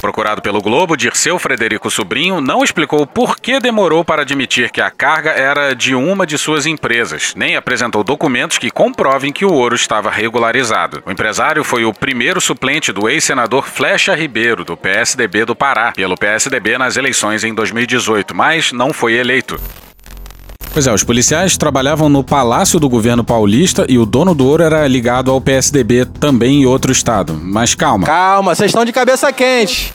Procurado 0.00 0.40
pelo 0.40 0.62
Globo, 0.62 0.96
Dirceu 0.96 1.38
Frederico 1.38 1.90
Sobrinho 1.90 2.40
não 2.40 2.64
explicou 2.64 3.06
por 3.06 3.38
que 3.38 3.60
demorou 3.60 4.02
para 4.02 4.22
admitir 4.22 4.70
que 4.70 4.80
a 4.80 4.90
carga 4.90 5.30
era 5.30 5.74
de 5.74 5.94
uma 5.94 6.26
de 6.26 6.38
suas 6.38 6.64
empresas, 6.64 7.34
nem 7.36 7.54
apresentou 7.54 8.02
documentos 8.02 8.56
que 8.56 8.70
comprovem 8.70 9.30
que 9.30 9.44
o 9.44 9.52
ouro 9.52 9.74
estava 9.74 10.10
regularizado. 10.10 11.02
O 11.04 11.10
empresário 11.12 11.62
foi 11.62 11.84
o 11.84 11.92
primeiro 11.92 12.40
suplente 12.40 12.92
do 12.92 13.10
ex-senador 13.10 13.68
Flecha 13.68 14.14
Ribeiro, 14.14 14.64
do 14.64 14.76
PSDB 14.76 15.44
do 15.44 15.54
Pará, 15.54 15.92
pelo 15.92 16.16
PSDB 16.16 16.78
nas 16.78 16.96
eleições 16.96 17.44
em 17.44 17.52
2018, 17.52 18.34
mas 18.34 18.72
não 18.72 18.94
foi 18.94 19.14
eleito. 19.14 19.60
Pois 20.72 20.86
é, 20.86 20.92
os 20.92 21.02
policiais 21.02 21.56
trabalhavam 21.56 22.08
no 22.08 22.22
palácio 22.22 22.78
do 22.78 22.88
governo 22.88 23.24
paulista 23.24 23.84
e 23.88 23.98
o 23.98 24.06
dono 24.06 24.34
do 24.34 24.46
ouro 24.46 24.62
era 24.62 24.86
ligado 24.86 25.30
ao 25.30 25.40
PSDB 25.40 26.04
também 26.04 26.62
em 26.62 26.66
outro 26.66 26.92
estado. 26.92 27.38
Mas 27.42 27.74
calma. 27.74 28.06
Calma, 28.06 28.54
vocês 28.54 28.70
estão 28.70 28.84
de 28.84 28.92
cabeça 28.92 29.32
quente. 29.32 29.92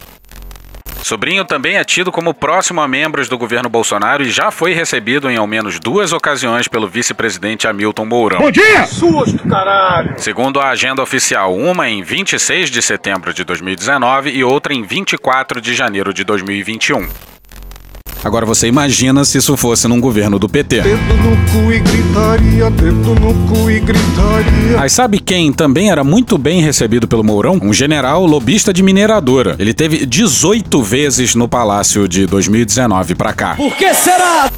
Sobrinho 1.02 1.46
também 1.46 1.78
é 1.78 1.84
tido 1.84 2.12
como 2.12 2.34
próximo 2.34 2.82
a 2.82 2.88
membros 2.88 3.30
do 3.30 3.38
governo 3.38 3.70
Bolsonaro 3.70 4.24
e 4.24 4.32
já 4.32 4.50
foi 4.50 4.74
recebido 4.74 5.30
em 5.30 5.38
ao 5.38 5.46
menos 5.46 5.80
duas 5.80 6.12
ocasiões 6.12 6.68
pelo 6.68 6.88
vice-presidente 6.88 7.68
Hamilton 7.68 8.06
Mourão. 8.06 8.40
Bom 8.40 8.50
dia! 8.50 8.88
Susto, 8.88 9.48
caralho! 9.48 10.16
Segundo 10.18 10.60
a 10.60 10.70
agenda 10.70 11.04
oficial, 11.04 11.56
uma 11.56 11.88
em 11.88 12.02
26 12.02 12.72
de 12.72 12.82
setembro 12.82 13.36
de 13.36 13.44
2019 13.44 14.32
e 14.32 14.44
outra 14.44 14.74
em 14.74 14.82
24 14.82 15.62
de 15.62 15.76
janeiro 15.76 16.12
de 16.12 16.24
2021. 16.24 17.35
Agora 18.26 18.44
você 18.44 18.68
imagina 18.68 19.24
se 19.24 19.38
isso 19.38 19.56
fosse 19.56 19.88
num 19.88 20.02
governo 20.02 20.40
do 20.40 20.50
PT. 20.50 20.82
Dedo 20.82 20.98
no 20.98 21.38
cu 21.52 21.72
e 21.72 21.80
gritaria, 21.80 22.72
dedo 22.72 23.14
no 23.14 23.48
cu 23.48 23.70
e 23.70 23.80
gritaria. 23.80 24.82
Aí 24.82 24.90
sabe 24.90 25.20
quem 25.20 25.54
também 25.54 25.92
era 25.92 26.04
muito 26.04 26.36
bem 26.36 26.60
recebido 26.60 27.08
pelo 27.08 27.24
Mourão? 27.24 27.60
Um 27.62 27.72
general 27.72 28.26
lobista 28.26 28.74
de 28.74 28.82
mineradora. 28.82 29.56
Ele 29.60 29.76
teve 29.76 30.08
18 30.08 30.82
vezes 30.82 31.36
no 31.36 31.48
palácio 31.48 32.08
de 32.08 32.26
2019 32.26 33.14
pra 33.14 33.32
cá. 33.32 33.54
Por 33.54 33.76
que 33.76 33.94
será? 33.94 34.50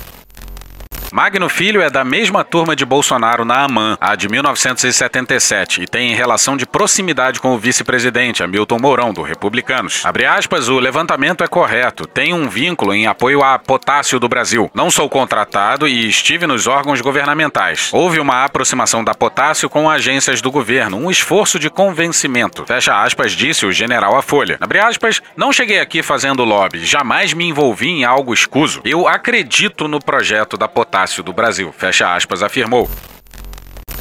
Magno 1.11 1.47
Filho 1.47 1.81
é 1.81 1.89
da 1.89 2.03
mesma 2.03 2.43
turma 2.43 2.75
de 2.75 2.85
Bolsonaro 2.85 3.45
na 3.45 3.63
AMAN, 3.63 3.97
a 3.99 4.13
de 4.13 4.27
1977, 4.27 5.83
e 5.83 5.87
tem 5.87 6.13
relação 6.13 6.57
de 6.57 6.65
proximidade 6.65 7.39
com 7.39 7.55
o 7.55 7.57
vice-presidente 7.57 8.43
Hamilton 8.43 8.77
Mourão, 8.77 9.13
do 9.13 9.21
Republicanos. 9.21 10.05
Abre 10.05 10.25
aspas, 10.25 10.67
o 10.67 10.79
levantamento 10.79 11.45
é 11.45 11.47
correto, 11.47 12.05
tem 12.05 12.33
um 12.33 12.49
vínculo 12.49 12.93
em 12.93 13.07
apoio 13.07 13.41
a 13.41 13.57
Potássio 13.57 14.19
do 14.19 14.27
Brasil. 14.27 14.69
Não 14.73 14.91
sou 14.91 15.09
contratado 15.09 15.87
e 15.87 16.09
estive 16.09 16.45
nos 16.45 16.67
órgãos 16.67 16.99
governamentais. 16.99 17.89
Houve 17.93 18.19
uma 18.19 18.43
aproximação 18.43 19.01
da 19.01 19.15
Potássio 19.15 19.69
com 19.69 19.89
agências 19.89 20.41
do 20.41 20.51
governo, 20.51 20.97
um 20.97 21.09
esforço 21.09 21.57
de 21.57 21.69
convencimento. 21.69 22.65
Fecha 22.65 23.01
aspas, 23.01 23.31
disse 23.31 23.65
o 23.65 23.71
general 23.71 24.17
à 24.17 24.21
Folha. 24.21 24.57
Abre 24.59 24.79
aspas, 24.79 25.21
não 25.37 25.53
cheguei 25.53 25.79
aqui 25.79 26.03
fazendo 26.03 26.43
lobby, 26.43 26.85
jamais 26.85 27.33
me 27.33 27.45
envolvi 27.45 27.87
em 27.87 28.03
algo 28.03 28.33
escuso. 28.33 28.81
Eu 28.83 29.07
acredito 29.07 29.87
no 29.87 29.99
projeto 30.03 30.57
da 30.57 30.67
Potássio 30.67 30.96
do 31.23 31.33
Brasil. 31.33 31.73
Fecha 31.77 32.15
aspas, 32.15 32.41
afirmou. 32.41 32.89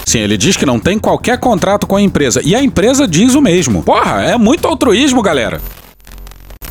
Sim, 0.04 0.20
ele 0.20 0.37
diz 0.37 0.56
que 0.56 0.64
não 0.64 0.78
tem 0.78 0.98
qualquer 0.98 1.38
contrato 1.38 1.87
com 1.87 1.96
a 1.96 2.00
empresa. 2.00 2.40
E 2.44 2.54
a 2.54 2.62
empresa 2.62 3.09
diz 3.09 3.35
o 3.35 3.42
mesmo. 3.42 3.82
Porra, 3.82 4.22
é 4.22 4.38
muito 4.38 4.66
altruísmo, 4.68 5.20
galera. 5.20 5.61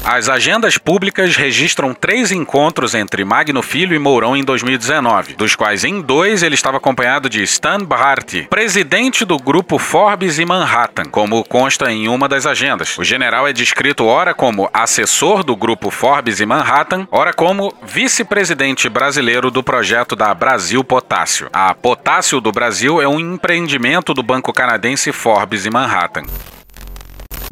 As 0.08 0.30
agendas 0.30 0.78
públicas 0.78 1.36
registram 1.36 1.92
três 1.92 2.32
encontros 2.32 2.94
entre 2.94 3.26
Magno 3.26 3.64
Filho 3.64 3.96
e 3.96 3.98
Mourão 3.98 4.38
em 4.38 4.44
2019, 4.44 5.34
dos 5.34 5.56
quais 5.56 5.84
em 5.84 6.00
dois 6.00 6.44
ele 6.44 6.54
estava 6.54 6.78
acompanhado 6.78 7.28
de 7.28 7.42
Stan 7.42 7.80
Bharti, 7.80 8.46
presidente 8.48 9.26
do 9.26 9.36
grupo 9.40 9.80
Forbes 9.80 10.38
e 10.38 10.46
Manhattan, 10.46 11.06
como 11.06 11.44
consta 11.44 11.92
em 11.92 12.08
uma 12.08 12.30
das 12.30 12.46
agendas. 12.46 12.96
O 13.00 13.04
general 13.04 13.48
é 13.48 13.52
descrito 13.52 14.06
ora 14.06 14.36
como 14.36 14.70
assessor 14.72 15.44
do 15.44 15.56
grupo 15.56 15.90
Forbes 15.90 16.40
e 16.40 16.46
Manhattan, 16.46 17.08
ora 17.10 17.34
como 17.34 17.74
vice-presidente 17.82 18.88
brasileiro 18.88 19.50
do 19.50 19.64
projeto 19.64 20.16
da 20.16 20.32
Brasil 20.36 20.84
Potássio. 20.84 21.50
A 21.52 21.74
Potássio 21.74 22.40
do 22.40 22.52
Brasil 22.52 23.02
é 23.02 23.08
um 23.08 23.20
empreendimento 23.20 24.14
do 24.14 24.22
banco 24.22 24.54
canadense 24.54 25.12
Forbes 25.12 25.66
e 25.66 25.72
Manhattan. 25.72 26.26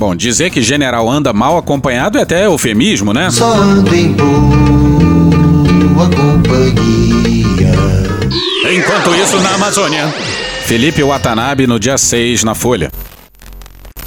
Bom, 0.06 0.14
dizer 0.14 0.50
que 0.50 0.62
general 0.62 1.10
anda 1.10 1.32
mal 1.32 1.58
acompanhado 1.58 2.18
é 2.18 2.24
até 2.24 2.46
eufemismo, 2.46 3.14
né? 3.14 3.32
Só 3.32 3.54
ando 3.54 3.96
em 3.96 4.12
boa 4.12 6.10
companhia. 6.10 7.72
Enquanto 8.70 9.16
isso, 9.16 9.40
na 9.40 9.54
Amazônia. 9.54 10.14
Felipe 10.66 11.02
Watanabe 11.02 11.66
no 11.68 11.80
dia 11.80 11.98
6 11.98 12.44
na 12.44 12.54
Folha. 12.54 12.92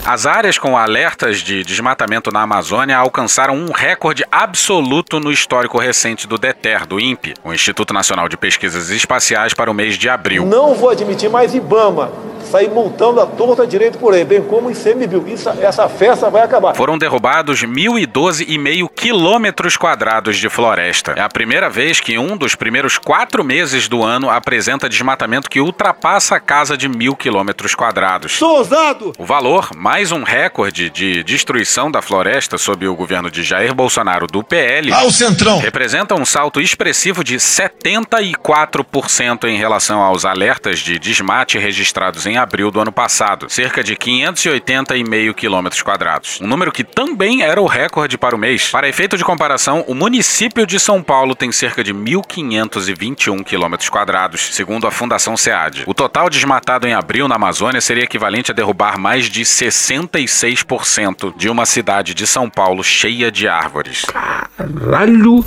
As 0.04 0.26
áreas 0.26 0.58
com 0.58 0.76
alertas 0.76 1.38
de 1.38 1.64
desmatamento 1.64 2.30
na 2.30 2.42
Amazônia 2.42 2.98
alcançaram 2.98 3.56
um 3.56 3.72
recorde 3.72 4.22
absoluto 4.30 5.18
no 5.18 5.32
histórico 5.32 5.78
recente 5.78 6.28
do 6.28 6.36
DETER, 6.36 6.86
do 6.86 7.00
INPE, 7.00 7.32
o 7.42 7.54
Instituto 7.54 7.94
Nacional 7.94 8.28
de 8.28 8.36
Pesquisas 8.36 8.90
Espaciais, 8.90 9.54
para 9.54 9.70
o 9.70 9.74
mês 9.74 9.96
de 9.96 10.10
abril. 10.10 10.44
Não 10.44 10.74
vou 10.74 10.90
admitir 10.90 11.30
mais 11.30 11.54
IBAMA 11.54 12.12
sair 12.46 12.70
multando 12.70 13.20
a 13.20 13.26
torta 13.26 13.66
direito 13.66 13.98
por 13.98 14.14
aí, 14.14 14.24
bem 14.24 14.42
como 14.42 14.70
ICMBio. 14.70 15.26
Isso, 15.28 15.48
essa 15.60 15.88
festa 15.88 16.30
vai 16.30 16.42
acabar. 16.42 16.74
Foram 16.74 16.96
derrubados 16.96 17.62
1.012,5 17.62 18.88
quilômetros 18.94 19.76
quadrados 19.76 20.38
de 20.38 20.48
floresta. 20.48 21.12
É 21.16 21.20
a 21.20 21.28
primeira 21.28 21.68
vez 21.68 22.00
que 22.00 22.18
um 22.18 22.36
dos 22.36 22.54
primeiros 22.54 22.98
quatro 22.98 23.44
meses 23.44 23.88
do 23.88 24.02
ano 24.02 24.30
apresenta 24.30 24.88
desmatamento 24.88 25.50
que 25.50 25.60
ultrapassa 25.60 26.36
a 26.36 26.40
casa 26.40 26.76
de 26.76 26.88
mil 26.88 27.14
quilômetros 27.16 27.74
quadrados. 27.74 28.32
Sou 28.32 28.58
ousado! 28.58 29.12
O 29.18 29.24
valor, 29.24 29.70
mais 29.76 30.12
um 30.12 30.22
recorde 30.22 30.90
de 30.90 31.22
destruição 31.24 31.90
da 31.90 32.00
floresta 32.02 32.58
sob 32.58 32.86
o 32.86 32.94
governo 32.94 33.30
de 33.30 33.42
Jair 33.42 33.74
Bolsonaro 33.74 34.26
do 34.26 34.42
PL, 34.42 34.92
Ah, 34.92 35.04
o 35.04 35.10
Centrão! 35.10 35.58
representa 35.58 36.14
um 36.14 36.24
salto 36.24 36.60
expressivo 36.60 37.24
de 37.24 37.36
74% 37.36 39.44
em 39.44 39.56
relação 39.56 40.00
aos 40.00 40.24
alertas 40.24 40.78
de 40.80 40.98
desmate 40.98 41.58
registrados 41.58 42.26
em 42.26 42.35
abril 42.36 42.70
do 42.70 42.80
ano 42.80 42.92
passado, 42.92 43.48
cerca 43.48 43.82
de 43.82 43.96
580,5 43.96 45.34
quilômetros 45.34 45.82
quadrados. 45.82 46.40
Um 46.40 46.46
número 46.46 46.72
que 46.72 46.84
também 46.84 47.42
era 47.42 47.60
o 47.60 47.66
recorde 47.66 48.16
para 48.18 48.34
o 48.34 48.38
mês. 48.38 48.70
Para 48.70 48.88
efeito 48.88 49.16
de 49.16 49.24
comparação, 49.24 49.84
o 49.86 49.94
município 49.94 50.66
de 50.66 50.78
São 50.78 51.02
Paulo 51.02 51.34
tem 51.34 51.52
cerca 51.52 51.82
de 51.82 51.92
1.521 51.92 53.44
quilômetros 53.44 53.88
quadrados, 53.88 54.54
segundo 54.54 54.86
a 54.86 54.90
Fundação 54.90 55.36
SEAD. 55.36 55.84
O 55.86 55.94
total 55.94 56.30
desmatado 56.30 56.86
em 56.86 56.94
abril 56.94 57.28
na 57.28 57.36
Amazônia 57.36 57.80
seria 57.80 58.04
equivalente 58.04 58.50
a 58.50 58.54
derrubar 58.54 58.98
mais 58.98 59.26
de 59.26 59.42
66% 59.42 61.36
de 61.36 61.48
uma 61.48 61.66
cidade 61.66 62.14
de 62.14 62.26
São 62.26 62.48
Paulo 62.48 62.82
cheia 62.82 63.30
de 63.30 63.48
árvores. 63.48 64.04
Caralho! 64.04 65.44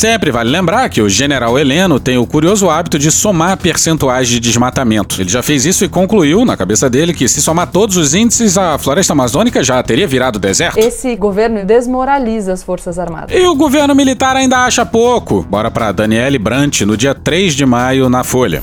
Sempre 0.00 0.30
vale 0.30 0.48
lembrar 0.48 0.88
que 0.88 1.02
o 1.02 1.10
general 1.10 1.58
Heleno 1.58 2.00
tem 2.00 2.16
o 2.16 2.26
curioso 2.26 2.70
hábito 2.70 2.98
de 2.98 3.12
somar 3.12 3.58
percentuais 3.58 4.26
de 4.26 4.40
desmatamento. 4.40 5.20
Ele 5.20 5.28
já 5.28 5.42
fez 5.42 5.66
isso 5.66 5.84
e 5.84 5.90
concluiu, 5.90 6.42
na 6.42 6.56
cabeça 6.56 6.88
dele, 6.88 7.12
que 7.12 7.28
se 7.28 7.42
somar 7.42 7.66
todos 7.66 7.98
os 7.98 8.14
índices, 8.14 8.56
a 8.56 8.78
floresta 8.78 9.12
amazônica 9.12 9.62
já 9.62 9.82
teria 9.82 10.06
virado 10.06 10.38
deserto. 10.38 10.78
Esse 10.78 11.14
governo 11.16 11.66
desmoraliza 11.66 12.54
as 12.54 12.62
Forças 12.62 12.98
Armadas. 12.98 13.36
E 13.36 13.46
o 13.46 13.54
governo 13.54 13.94
militar 13.94 14.34
ainda 14.36 14.64
acha 14.64 14.86
pouco. 14.86 15.42
Bora 15.42 15.70
pra 15.70 15.92
Daniele 15.92 16.38
Brant 16.38 16.80
no 16.80 16.96
dia 16.96 17.14
3 17.14 17.54
de 17.54 17.66
maio 17.66 18.08
na 18.08 18.24
Folha. 18.24 18.62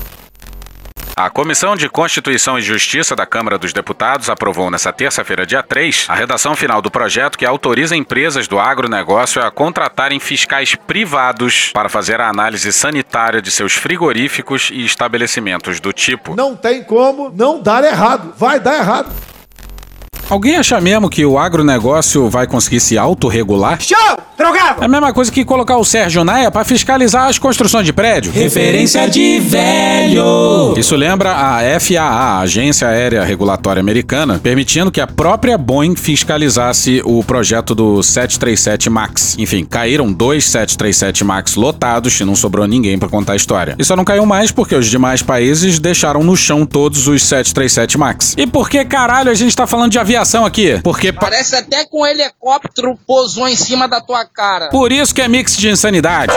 A 1.18 1.28
Comissão 1.28 1.74
de 1.74 1.88
Constituição 1.88 2.56
e 2.56 2.62
Justiça 2.62 3.16
da 3.16 3.26
Câmara 3.26 3.58
dos 3.58 3.72
Deputados 3.72 4.30
aprovou 4.30 4.70
nesta 4.70 4.92
terça-feira, 4.92 5.44
dia 5.44 5.64
3, 5.64 6.06
a 6.08 6.14
redação 6.14 6.54
final 6.54 6.80
do 6.80 6.92
projeto 6.92 7.36
que 7.36 7.44
autoriza 7.44 7.96
empresas 7.96 8.46
do 8.46 8.56
agronegócio 8.56 9.42
a 9.42 9.50
contratarem 9.50 10.20
fiscais 10.20 10.76
privados 10.76 11.72
para 11.72 11.88
fazer 11.88 12.20
a 12.20 12.28
análise 12.28 12.72
sanitária 12.72 13.42
de 13.42 13.50
seus 13.50 13.72
frigoríficos 13.72 14.70
e 14.72 14.84
estabelecimentos 14.84 15.80
do 15.80 15.92
tipo. 15.92 16.36
Não 16.36 16.54
tem 16.54 16.84
como 16.84 17.32
não 17.34 17.60
dar 17.60 17.82
errado. 17.82 18.32
Vai 18.36 18.60
dar 18.60 18.78
errado. 18.78 19.12
Alguém 20.30 20.56
acha 20.56 20.78
mesmo 20.78 21.08
que 21.08 21.24
o 21.24 21.38
agronegócio 21.38 22.28
vai 22.28 22.46
conseguir 22.46 22.80
se 22.80 22.98
autorregular? 22.98 23.80
Show! 23.80 23.96
Drogado! 24.36 24.82
É 24.82 24.84
a 24.84 24.88
mesma 24.88 25.10
coisa 25.12 25.32
que 25.32 25.42
colocar 25.42 25.78
o 25.78 25.84
Sérgio 25.84 26.22
Naia 26.22 26.50
para 26.50 26.64
fiscalizar 26.64 27.28
as 27.28 27.38
construções 27.38 27.86
de 27.86 27.94
prédio. 27.94 28.30
Referência 28.30 29.08
de 29.08 29.40
velho! 29.40 30.74
Isso 30.76 30.94
lembra 30.94 31.32
a 31.32 31.80
FAA, 31.80 32.02
a 32.02 32.40
Agência 32.40 32.86
Aérea 32.86 33.24
Regulatória 33.24 33.80
Americana, 33.80 34.38
permitindo 34.38 34.92
que 34.92 35.00
a 35.00 35.06
própria 35.06 35.56
Boeing 35.56 35.96
fiscalizasse 35.96 37.00
o 37.06 37.24
projeto 37.24 37.74
do 37.74 38.02
737 38.02 38.90
MAX. 38.90 39.34
Enfim, 39.38 39.64
caíram 39.64 40.12
dois 40.12 40.44
737 40.44 41.24
MAX 41.24 41.56
lotados 41.56 42.20
e 42.20 42.24
não 42.24 42.36
sobrou 42.36 42.66
ninguém 42.66 42.98
para 42.98 43.08
contar 43.08 43.32
a 43.32 43.36
história. 43.36 43.74
E 43.78 43.84
só 43.84 43.96
não 43.96 44.04
caiu 44.04 44.26
mais 44.26 44.52
porque 44.52 44.74
os 44.74 44.88
demais 44.88 45.22
países 45.22 45.78
deixaram 45.78 46.22
no 46.22 46.36
chão 46.36 46.66
todos 46.66 47.08
os 47.08 47.22
737 47.22 47.96
MAX. 47.96 48.34
E 48.36 48.46
por 48.46 48.68
que 48.68 48.84
caralho 48.84 49.30
a 49.30 49.34
gente 49.34 49.56
tá 49.56 49.66
falando 49.66 49.90
de 49.90 49.98
aviação? 50.18 50.44
aqui, 50.44 50.80
porque... 50.82 51.12
Parece 51.12 51.56
até 51.56 51.84
que 51.84 51.96
um 51.96 52.04
helicóptero 52.04 52.98
pousou 53.06 53.46
em 53.46 53.56
cima 53.56 53.88
da 53.88 54.00
tua 54.00 54.24
cara. 54.24 54.68
Por 54.70 54.90
isso 54.92 55.14
que 55.14 55.22
é 55.22 55.28
mix 55.28 55.56
de 55.56 55.68
insanidade. 55.68 56.32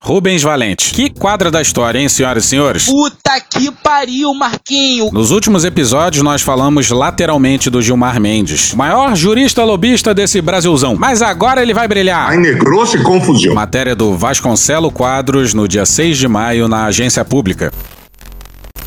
Rubens 0.00 0.42
Valente. 0.42 0.94
Que 0.94 1.10
quadra 1.10 1.50
da 1.50 1.60
história, 1.60 1.98
hein, 1.98 2.08
senhoras 2.08 2.44
e 2.44 2.48
senhores? 2.48 2.86
Puta 2.86 3.38
que 3.40 3.70
pariu, 3.70 4.32
Marquinho. 4.32 5.10
Nos 5.12 5.30
últimos 5.30 5.64
episódios, 5.64 6.22
nós 6.22 6.40
falamos 6.40 6.88
lateralmente 6.88 7.68
do 7.68 7.82
Gilmar 7.82 8.18
Mendes, 8.18 8.72
o 8.72 8.78
maior 8.78 9.14
jurista 9.14 9.62
lobista 9.64 10.14
desse 10.14 10.40
Brasilzão. 10.40 10.96
Mas 10.98 11.20
agora 11.20 11.60
ele 11.60 11.74
vai 11.74 11.86
brilhar. 11.86 12.30
Ai, 12.30 12.38
negrou-se 12.38 12.96
confusão. 13.02 13.52
Matéria 13.52 13.94
do 13.94 14.16
Vasconcelo 14.16 14.90
Quadros, 14.90 15.52
no 15.52 15.68
dia 15.68 15.84
6 15.84 16.16
de 16.16 16.26
maio, 16.26 16.68
na 16.68 16.86
Agência 16.86 17.22
Pública. 17.22 17.70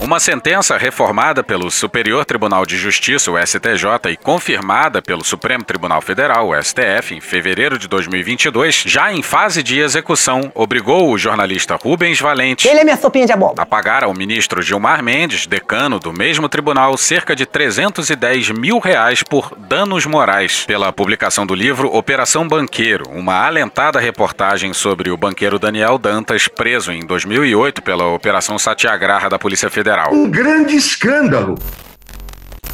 Uma 0.02 0.20
sentença 0.20 0.78
reformada 0.78 1.44
pelo 1.44 1.70
Superior 1.70 2.26
Tribunal 2.26 2.66
de 2.66 2.76
Justiça, 2.76 3.30
o 3.30 3.38
STJ, 3.38 4.12
e 4.12 4.18
confirmada 4.18 5.00
pelo 5.00 5.24
Supremo 5.24 5.64
Tribunal 5.64 6.02
Federal, 6.02 6.50
o 6.50 6.60
STF, 6.60 7.14
em 7.14 7.22
fevereiro 7.22 7.78
de 7.78 7.88
2022, 7.88 8.84
já 8.88 9.14
em 9.14 9.22
fase 9.22 9.62
de 9.62 9.80
execução, 9.80 10.52
obrigou 10.56 11.12
o 11.12 11.20
jornalista 11.20 11.76
Rubens 11.76 12.20
Valente 12.20 12.68
Ele 12.68 12.80
é 12.80 12.84
minha 12.84 12.98
sopinha 12.98 13.28
de 13.28 13.32
abóbora. 13.32 13.62
a 13.62 13.66
pagar 13.66 14.04
ao 14.04 14.12
ministro 14.12 14.60
Gilmar 14.60 15.04
Mendes, 15.04 15.46
decano 15.46 16.00
do 16.00 16.12
mesmo 16.12 16.50
tribunal, 16.50 16.98
cerca 16.98 17.36
de 17.36 17.46
310 17.46 18.50
mil 18.50 18.80
reais 18.80 19.22
por 19.22 19.56
danos 19.56 20.08
morais 20.08 20.66
pela 20.66 20.92
publicação 20.92 21.46
do 21.46 21.54
livro 21.54 21.96
Operação 21.96 22.48
Banqueiro, 22.48 23.08
uma 23.12 23.46
alentada 23.46 24.00
reportagem 24.00 24.74
sobre 24.74 25.12
o 25.12 25.16
banqueiro 25.16 25.60
Daniel 25.60 26.00
Dantas, 26.00 26.48
preso 26.48 26.92
em 26.92 27.06
2008 27.06 27.84
pela 27.84 28.08
Operação 28.08 28.58
Satyagraha 28.58 29.30
da 29.30 29.38
Polícia 29.38 29.70
Federal. 29.92 30.14
Um 30.14 30.30
grande 30.30 30.76
escândalo. 30.76 31.56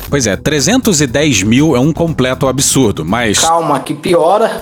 Pois 0.07 0.27
é, 0.27 0.37
310 0.37 1.43
mil 1.43 1.75
é 1.75 1.79
um 1.79 1.91
completo 1.91 2.47
absurdo, 2.47 3.03
mas. 3.03 3.39
Calma, 3.39 3.79
que 3.79 3.95
piora. 3.95 4.61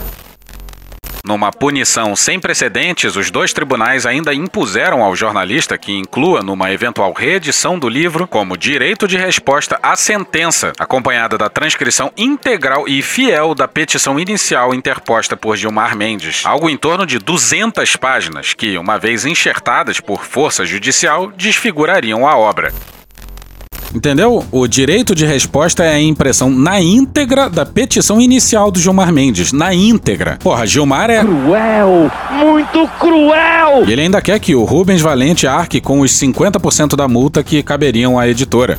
Numa 1.27 1.51
punição 1.51 2.15
sem 2.15 2.39
precedentes, 2.39 3.15
os 3.15 3.31
dois 3.31 3.51
tribunais 3.51 4.05
ainda 4.05 4.31
impuseram 4.31 5.03
ao 5.03 5.15
jornalista 5.15 5.75
que 5.75 5.91
inclua 5.91 6.43
numa 6.43 6.71
eventual 6.71 7.11
reedição 7.13 7.79
do 7.79 7.89
livro 7.89 8.27
como 8.27 8.55
direito 8.55 9.07
de 9.07 9.17
resposta 9.17 9.79
à 9.81 9.95
sentença, 9.95 10.71
acompanhada 10.77 11.35
da 11.35 11.49
transcrição 11.49 12.11
integral 12.15 12.87
e 12.87 13.01
fiel 13.01 13.55
da 13.55 13.67
petição 13.67 14.19
inicial 14.19 14.71
interposta 14.71 15.35
por 15.35 15.57
Gilmar 15.57 15.97
Mendes, 15.97 16.45
algo 16.45 16.69
em 16.69 16.77
torno 16.77 17.07
de 17.07 17.17
200 17.17 17.95
páginas 17.95 18.53
que, 18.53 18.77
uma 18.77 18.99
vez 18.99 19.25
enxertadas 19.25 19.99
por 19.99 20.23
força 20.23 20.63
judicial, 20.63 21.31
desfigurariam 21.31 22.27
a 22.27 22.37
obra. 22.37 22.71
Entendeu? 23.95 24.43
O 24.51 24.67
direito 24.67 25.15
de 25.15 25.25
resposta 25.25 25.81
é 25.83 25.93
a 25.93 26.01
impressão 26.01 26.49
na 26.49 26.81
íntegra 26.81 27.49
da 27.49 27.65
petição 27.65 28.19
inicial 28.19 28.69
do 28.69 28.77
Gilmar 28.77 29.11
Mendes. 29.13 29.53
Na 29.53 29.73
íntegra. 29.73 30.37
Porra, 30.43 30.67
Gilmar 30.67 31.09
é. 31.09 31.21
Cruel! 31.21 32.11
Muito 32.31 32.87
cruel! 32.99 33.85
E 33.87 33.93
ele 33.93 34.01
ainda 34.01 34.21
quer 34.21 34.37
que 34.39 34.53
o 34.53 34.65
Rubens 34.65 35.01
Valente 35.01 35.47
arque 35.47 35.79
com 35.79 36.01
os 36.01 36.11
50% 36.11 36.97
da 36.97 37.07
multa 37.07 37.41
que 37.41 37.63
caberiam 37.63 38.19
à 38.19 38.27
editora. 38.27 38.77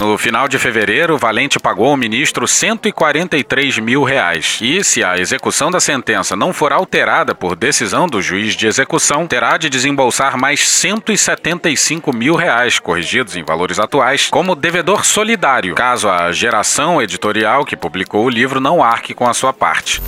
No 0.00 0.16
final 0.16 0.48
de 0.48 0.58
fevereiro, 0.58 1.18
Valente 1.18 1.60
pagou 1.60 1.88
ao 1.88 1.96
ministro 1.96 2.48
143 2.48 3.78
mil 3.80 4.02
reais. 4.02 4.58
E, 4.62 4.82
se 4.82 5.04
a 5.04 5.18
execução 5.18 5.70
da 5.70 5.78
sentença 5.78 6.34
não 6.34 6.54
for 6.54 6.72
alterada 6.72 7.34
por 7.34 7.54
decisão 7.54 8.06
do 8.06 8.22
juiz 8.22 8.56
de 8.56 8.66
execução, 8.66 9.26
terá 9.26 9.58
de 9.58 9.68
desembolsar 9.68 10.38
mais 10.38 10.66
175 10.66 12.16
mil 12.16 12.34
reais, 12.34 12.78
corrigidos 12.78 13.36
em 13.36 13.44
valores 13.44 13.78
atuais, 13.78 14.28
como 14.30 14.56
devedor 14.56 15.04
solidário, 15.04 15.74
caso 15.74 16.08
a 16.08 16.32
geração 16.32 17.02
editorial 17.02 17.66
que 17.66 17.76
publicou 17.76 18.24
o 18.24 18.30
livro 18.30 18.58
não 18.58 18.82
arque 18.82 19.12
com 19.12 19.28
a 19.28 19.34
sua 19.34 19.52
parte. 19.52 20.00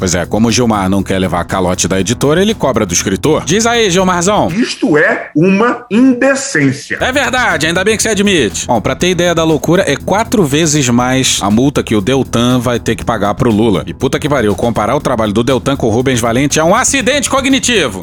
Pois 0.00 0.14
é, 0.14 0.24
como 0.24 0.48
o 0.48 0.50
Gilmar 0.50 0.88
não 0.88 1.02
quer 1.02 1.18
levar 1.18 1.44
calote 1.44 1.86
da 1.86 2.00
editora, 2.00 2.40
ele 2.40 2.54
cobra 2.54 2.86
do 2.86 2.94
escritor. 2.94 3.44
Diz 3.44 3.66
aí, 3.66 3.90
Gilmarzão. 3.90 4.48
Isto 4.48 4.96
é 4.96 5.30
uma 5.36 5.84
indecência. 5.90 6.96
É 7.02 7.12
verdade, 7.12 7.66
ainda 7.66 7.84
bem 7.84 7.98
que 7.98 8.02
você 8.02 8.08
admite. 8.08 8.66
Bom, 8.66 8.80
pra 8.80 8.94
ter 8.96 9.10
ideia 9.10 9.34
da 9.34 9.44
loucura, 9.44 9.84
é 9.86 9.96
quatro 9.96 10.42
vezes 10.42 10.88
mais 10.88 11.38
a 11.42 11.50
multa 11.50 11.82
que 11.82 11.94
o 11.94 12.00
Deltan 12.00 12.58
vai 12.58 12.80
ter 12.80 12.96
que 12.96 13.04
pagar 13.04 13.34
pro 13.34 13.50
Lula. 13.50 13.84
E 13.86 13.92
puta 13.92 14.18
que 14.18 14.26
pariu, 14.26 14.54
comparar 14.54 14.96
o 14.96 15.00
trabalho 15.02 15.34
do 15.34 15.44
Deltan 15.44 15.76
com 15.76 15.88
o 15.88 15.90
Rubens 15.90 16.18
Valente 16.18 16.58
é 16.58 16.64
um 16.64 16.74
acidente 16.74 17.28
cognitivo. 17.28 18.02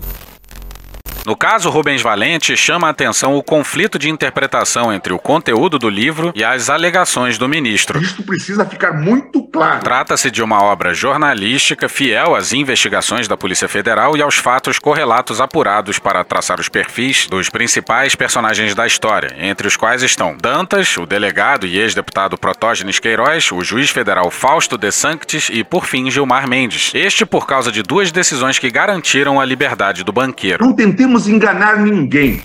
No 1.28 1.36
caso 1.36 1.70
Rubens 1.70 2.02
Valente, 2.02 2.56
chama 2.56 2.88
a 2.88 2.92
atenção 2.92 3.36
o 3.36 3.44
conflito 3.44 4.00
de 4.00 4.10
interpretação 4.10 4.94
entre 4.94 5.12
o 5.12 5.20
conteúdo 5.20 5.78
do 5.78 5.90
livro 5.90 6.32
e 6.34 6.42
as 6.42 6.70
alegações 6.70 7.38
do 7.38 7.50
ministro. 7.50 8.02
Isto 8.02 8.24
precisa 8.24 8.66
ficar 8.66 8.94
muito 8.94 9.44
claro. 9.44 9.82
Trata-se 9.82 10.32
de 10.32 10.42
uma 10.42 10.64
obra 10.64 10.94
jornalística 10.94 11.90
fiel 11.90 12.34
às 12.34 12.54
investigações 12.54 13.28
da 13.28 13.36
Polícia 13.36 13.68
Federal 13.68 14.16
e 14.16 14.22
aos 14.22 14.36
fatos 14.36 14.80
correlatos 14.80 15.42
apurados 15.42 16.00
para 16.00 16.24
traçar 16.24 16.62
os 16.62 16.70
perfis 16.70 17.28
dos 17.28 17.50
principais 17.50 18.16
personagens 18.16 18.74
da 18.74 18.88
história, 18.88 19.36
entre 19.38 19.68
os 19.68 19.76
quais 19.76 20.04
estão 20.04 20.38
Dantas, 20.42 20.96
o 20.96 21.06
delegado 21.06 21.68
e 21.68 21.78
ex-deputado 21.78 22.38
Protógenes 22.38 23.00
Queiroz, 23.00 23.52
o 23.52 23.62
juiz 23.66 23.90
federal 23.90 24.32
Fausto 24.32 24.78
De 24.78 24.94
Sanctis 24.94 25.50
e, 25.52 25.62
por 25.62 25.86
fim, 25.86 26.10
Gilmar 26.10 26.48
Mendes. 26.48 26.94
Este 26.96 27.26
por 27.26 27.46
causa 27.46 27.70
de 27.70 27.84
duas 27.84 28.14
decisões 28.14 28.58
que 28.58 28.72
garantiram 28.72 29.42
a 29.42 29.44
liberdade 29.44 30.06
do 30.06 30.14
banqueiro. 30.14 30.64
Não 30.66 30.74
tentemos 30.74 31.17
enganar 31.26 31.80
ninguém. 31.80 32.42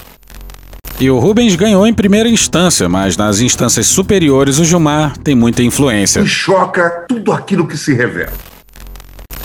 E 1.00 1.11
o 1.11 1.18
Rubens 1.18 1.56
ganhou 1.56 1.85
em 1.85 1.92
primeira 1.92 2.28
instância, 2.28 2.88
mas 2.88 3.16
nas 3.16 3.40
instâncias 3.40 3.88
superiores 3.88 4.61
o 4.61 4.64
Gilmar 4.64 5.18
tem 5.18 5.35
muita 5.35 5.61
influência. 5.61 6.22
Me 6.22 6.28
choca 6.28 7.04
tudo 7.08 7.32
aquilo 7.32 7.66
que 7.66 7.76
se 7.76 7.92
revela. 7.92 8.51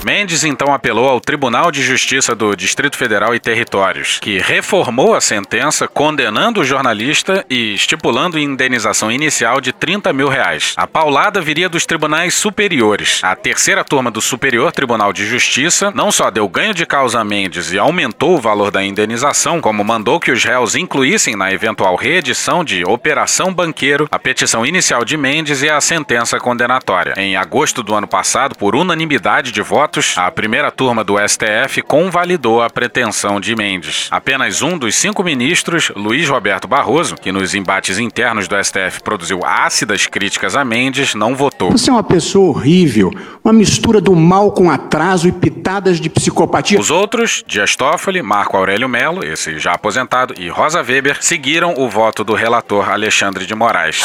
Mendes 0.04 0.44
então 0.44 0.72
apelou 0.72 1.08
ao 1.08 1.20
Tribunal 1.20 1.72
de 1.72 1.82
Justiça 1.82 2.34
do 2.34 2.54
Distrito 2.54 2.96
Federal 2.96 3.34
e 3.34 3.40
Territórios, 3.40 4.18
que 4.20 4.38
reformou 4.38 5.14
a 5.14 5.20
sentença 5.20 5.88
condenando 5.88 6.60
o 6.60 6.64
jornalista 6.64 7.44
e 7.50 7.74
estipulando 7.74 8.38
indenização 8.38 9.10
inicial 9.10 9.60
de 9.60 9.72
30 9.72 10.12
mil 10.12 10.28
reais. 10.28 10.72
A 10.76 10.86
paulada 10.86 11.40
viria 11.40 11.68
dos 11.68 11.84
tribunais 11.84 12.34
superiores. 12.34 13.20
A 13.24 13.34
terceira 13.34 13.82
turma 13.84 14.10
do 14.10 14.20
Superior 14.20 14.70
Tribunal 14.70 15.12
de 15.12 15.26
Justiça 15.26 15.90
não 15.92 16.12
só 16.12 16.30
deu 16.30 16.48
ganho 16.48 16.72
de 16.72 16.86
causa 16.86 17.20
a 17.20 17.24
Mendes 17.24 17.72
e 17.72 17.78
aumentou 17.78 18.36
o 18.36 18.40
valor 18.40 18.70
da 18.70 18.84
indenização, 18.84 19.60
como 19.60 19.82
mandou 19.82 20.20
que 20.20 20.30
os 20.30 20.44
réus 20.44 20.76
incluíssem 20.76 21.34
na 21.34 21.52
eventual 21.52 21.96
reedição 21.96 22.62
de 22.62 22.84
Operação 22.84 23.52
Banqueiro 23.52 24.06
a 24.10 24.18
petição 24.18 24.64
inicial 24.64 25.04
de 25.04 25.16
Mendes 25.16 25.62
e 25.62 25.68
a 25.68 25.80
sentença 25.80 26.38
condenatória. 26.38 27.14
Em 27.16 27.36
agosto 27.36 27.82
do 27.82 27.94
ano 27.94 28.06
passado, 28.06 28.56
por 28.56 28.76
unanimidade 28.76 29.50
de 29.50 29.60
votos, 29.60 29.87
a 30.16 30.30
primeira 30.30 30.70
turma 30.70 31.02
do 31.02 31.14
STF 31.18 31.82
convalidou 31.82 32.62
a 32.62 32.68
pretensão 32.68 33.40
de 33.40 33.56
Mendes. 33.56 34.08
Apenas 34.10 34.60
um 34.60 34.76
dos 34.76 34.94
cinco 34.94 35.24
ministros, 35.24 35.90
Luiz 35.96 36.28
Roberto 36.28 36.68
Barroso, 36.68 37.16
que 37.16 37.32
nos 37.32 37.54
embates 37.54 37.98
internos 37.98 38.46
do 38.46 38.62
STF 38.62 39.02
produziu 39.02 39.40
ácidas 39.44 40.06
críticas 40.06 40.54
a 40.54 40.64
Mendes, 40.64 41.14
não 41.14 41.34
votou. 41.34 41.70
Você 41.70 41.90
é 41.90 41.92
uma 41.92 42.02
pessoa 42.02 42.50
horrível, 42.50 43.10
uma 43.42 43.52
mistura 43.52 44.00
do 44.00 44.14
mal 44.14 44.52
com 44.52 44.70
atraso 44.70 45.26
e 45.26 45.32
pitadas 45.32 46.00
de 46.00 46.10
psicopatia. 46.10 46.78
Os 46.78 46.90
outros, 46.90 47.42
Dias 47.46 47.74
Toffoli, 47.74 48.20
Marco 48.22 48.56
Aurélio 48.56 48.88
Melo, 48.88 49.24
esse 49.24 49.58
já 49.58 49.72
aposentado, 49.72 50.34
e 50.38 50.48
Rosa 50.48 50.82
Weber, 50.82 51.16
seguiram 51.20 51.74
o 51.78 51.88
voto 51.88 52.22
do 52.22 52.34
relator 52.34 52.90
Alexandre 52.90 53.46
de 53.46 53.54
Moraes, 53.54 54.02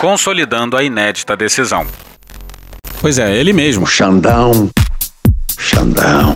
consolidando 0.00 0.76
a 0.76 0.82
inédita 0.82 1.36
decisão. 1.36 1.86
Pois 3.00 3.18
é, 3.18 3.34
ele 3.34 3.52
mesmo. 3.52 3.86
Xandão. 3.86 4.70
Xandão. 5.60 6.34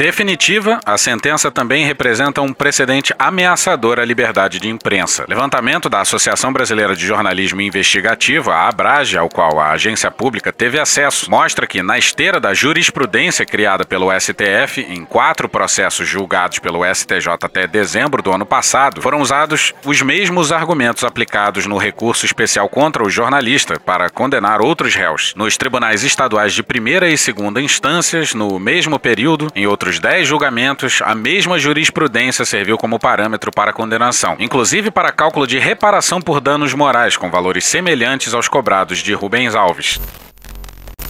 Definitiva, 0.00 0.80
a 0.86 0.96
sentença 0.96 1.50
também 1.50 1.84
representa 1.84 2.40
um 2.40 2.54
precedente 2.54 3.12
ameaçador 3.18 3.98
à 3.98 4.04
liberdade 4.06 4.58
de 4.58 4.66
imprensa. 4.66 5.26
Levantamento 5.28 5.90
da 5.90 6.00
Associação 6.00 6.50
Brasileira 6.54 6.96
de 6.96 7.06
Jornalismo 7.06 7.60
Investigativo, 7.60 8.50
a 8.50 8.66
ABRAGE, 8.66 9.18
ao 9.18 9.28
qual 9.28 9.60
a 9.60 9.72
agência 9.72 10.10
pública 10.10 10.50
teve 10.50 10.80
acesso, 10.80 11.30
mostra 11.30 11.66
que, 11.66 11.82
na 11.82 11.98
esteira 11.98 12.40
da 12.40 12.54
jurisprudência 12.54 13.44
criada 13.44 13.84
pelo 13.84 14.08
STF, 14.18 14.80
em 14.80 15.04
quatro 15.04 15.50
processos 15.50 16.08
julgados 16.08 16.58
pelo 16.58 16.82
STJ 16.82 17.34
até 17.42 17.66
dezembro 17.66 18.22
do 18.22 18.32
ano 18.32 18.46
passado, 18.46 19.02
foram 19.02 19.20
usados 19.20 19.74
os 19.84 20.00
mesmos 20.00 20.50
argumentos 20.50 21.04
aplicados 21.04 21.66
no 21.66 21.76
recurso 21.76 22.24
especial 22.24 22.70
contra 22.70 23.04
o 23.04 23.10
jornalista 23.10 23.78
para 23.78 24.08
condenar 24.08 24.62
outros 24.62 24.94
réus. 24.94 25.34
Nos 25.36 25.58
tribunais 25.58 26.04
estaduais 26.04 26.54
de 26.54 26.62
primeira 26.62 27.06
e 27.06 27.18
segunda 27.18 27.60
instâncias, 27.60 28.32
no 28.32 28.58
mesmo 28.58 28.98
período, 28.98 29.52
em 29.54 29.66
outros 29.66 29.89
10 29.98 30.28
julgamentos, 30.28 31.00
a 31.04 31.14
mesma 31.14 31.58
jurisprudência 31.58 32.44
serviu 32.44 32.78
como 32.78 32.98
parâmetro 32.98 33.50
para 33.50 33.70
a 33.70 33.74
condenação, 33.74 34.36
inclusive 34.38 34.90
para 34.90 35.10
cálculo 35.10 35.46
de 35.46 35.58
reparação 35.58 36.20
por 36.20 36.40
danos 36.40 36.74
morais 36.74 37.16
com 37.16 37.30
valores 37.30 37.64
semelhantes 37.64 38.34
aos 38.34 38.48
cobrados 38.48 38.98
de 38.98 39.12
Rubens 39.12 39.54
Alves. 39.54 40.00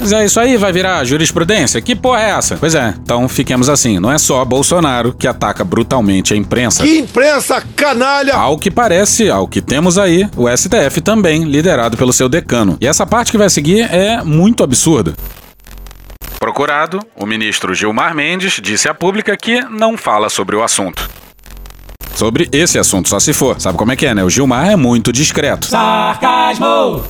Mas 0.00 0.12
é 0.12 0.24
isso 0.24 0.40
aí, 0.40 0.56
vai 0.56 0.72
virar 0.72 1.04
jurisprudência? 1.04 1.78
Que 1.82 1.94
porra 1.94 2.22
é 2.22 2.30
essa? 2.30 2.56
Pois 2.56 2.74
é, 2.74 2.94
então 3.02 3.28
fiquemos 3.28 3.68
assim. 3.68 3.98
Não 3.98 4.10
é 4.10 4.16
só 4.16 4.42
Bolsonaro 4.46 5.12
que 5.12 5.28
ataca 5.28 5.62
brutalmente 5.62 6.32
a 6.32 6.36
imprensa. 6.36 6.82
Que 6.82 7.00
imprensa 7.00 7.62
canalha! 7.76 8.34
Ao 8.34 8.56
que 8.56 8.70
parece, 8.70 9.30
ao 9.30 9.46
que 9.46 9.60
temos 9.60 9.98
aí, 9.98 10.26
o 10.34 10.48
STF 10.48 11.02
também, 11.02 11.44
liderado 11.44 11.98
pelo 11.98 12.14
seu 12.14 12.30
decano. 12.30 12.78
E 12.80 12.86
essa 12.86 13.04
parte 13.04 13.30
que 13.30 13.36
vai 13.36 13.50
seguir 13.50 13.80
é 13.92 14.22
muito 14.24 14.64
absurda. 14.64 15.14
Procurado, 16.42 17.00
o 17.14 17.26
ministro 17.26 17.74
Gilmar 17.74 18.14
Mendes 18.14 18.60
disse 18.62 18.88
à 18.88 18.94
pública 18.94 19.36
que 19.36 19.60
não 19.60 19.98
fala 19.98 20.30
sobre 20.30 20.56
o 20.56 20.62
assunto. 20.62 21.06
Sobre 22.14 22.48
esse 22.50 22.78
assunto, 22.78 23.10
só 23.10 23.20
se 23.20 23.34
for. 23.34 23.60
Sabe 23.60 23.76
como 23.76 23.92
é 23.92 23.96
que 23.96 24.06
é, 24.06 24.14
né? 24.14 24.24
O 24.24 24.30
Gilmar 24.30 24.70
é 24.70 24.74
muito 24.74 25.12
discreto. 25.12 25.66
Sarcasmo! 25.66 27.04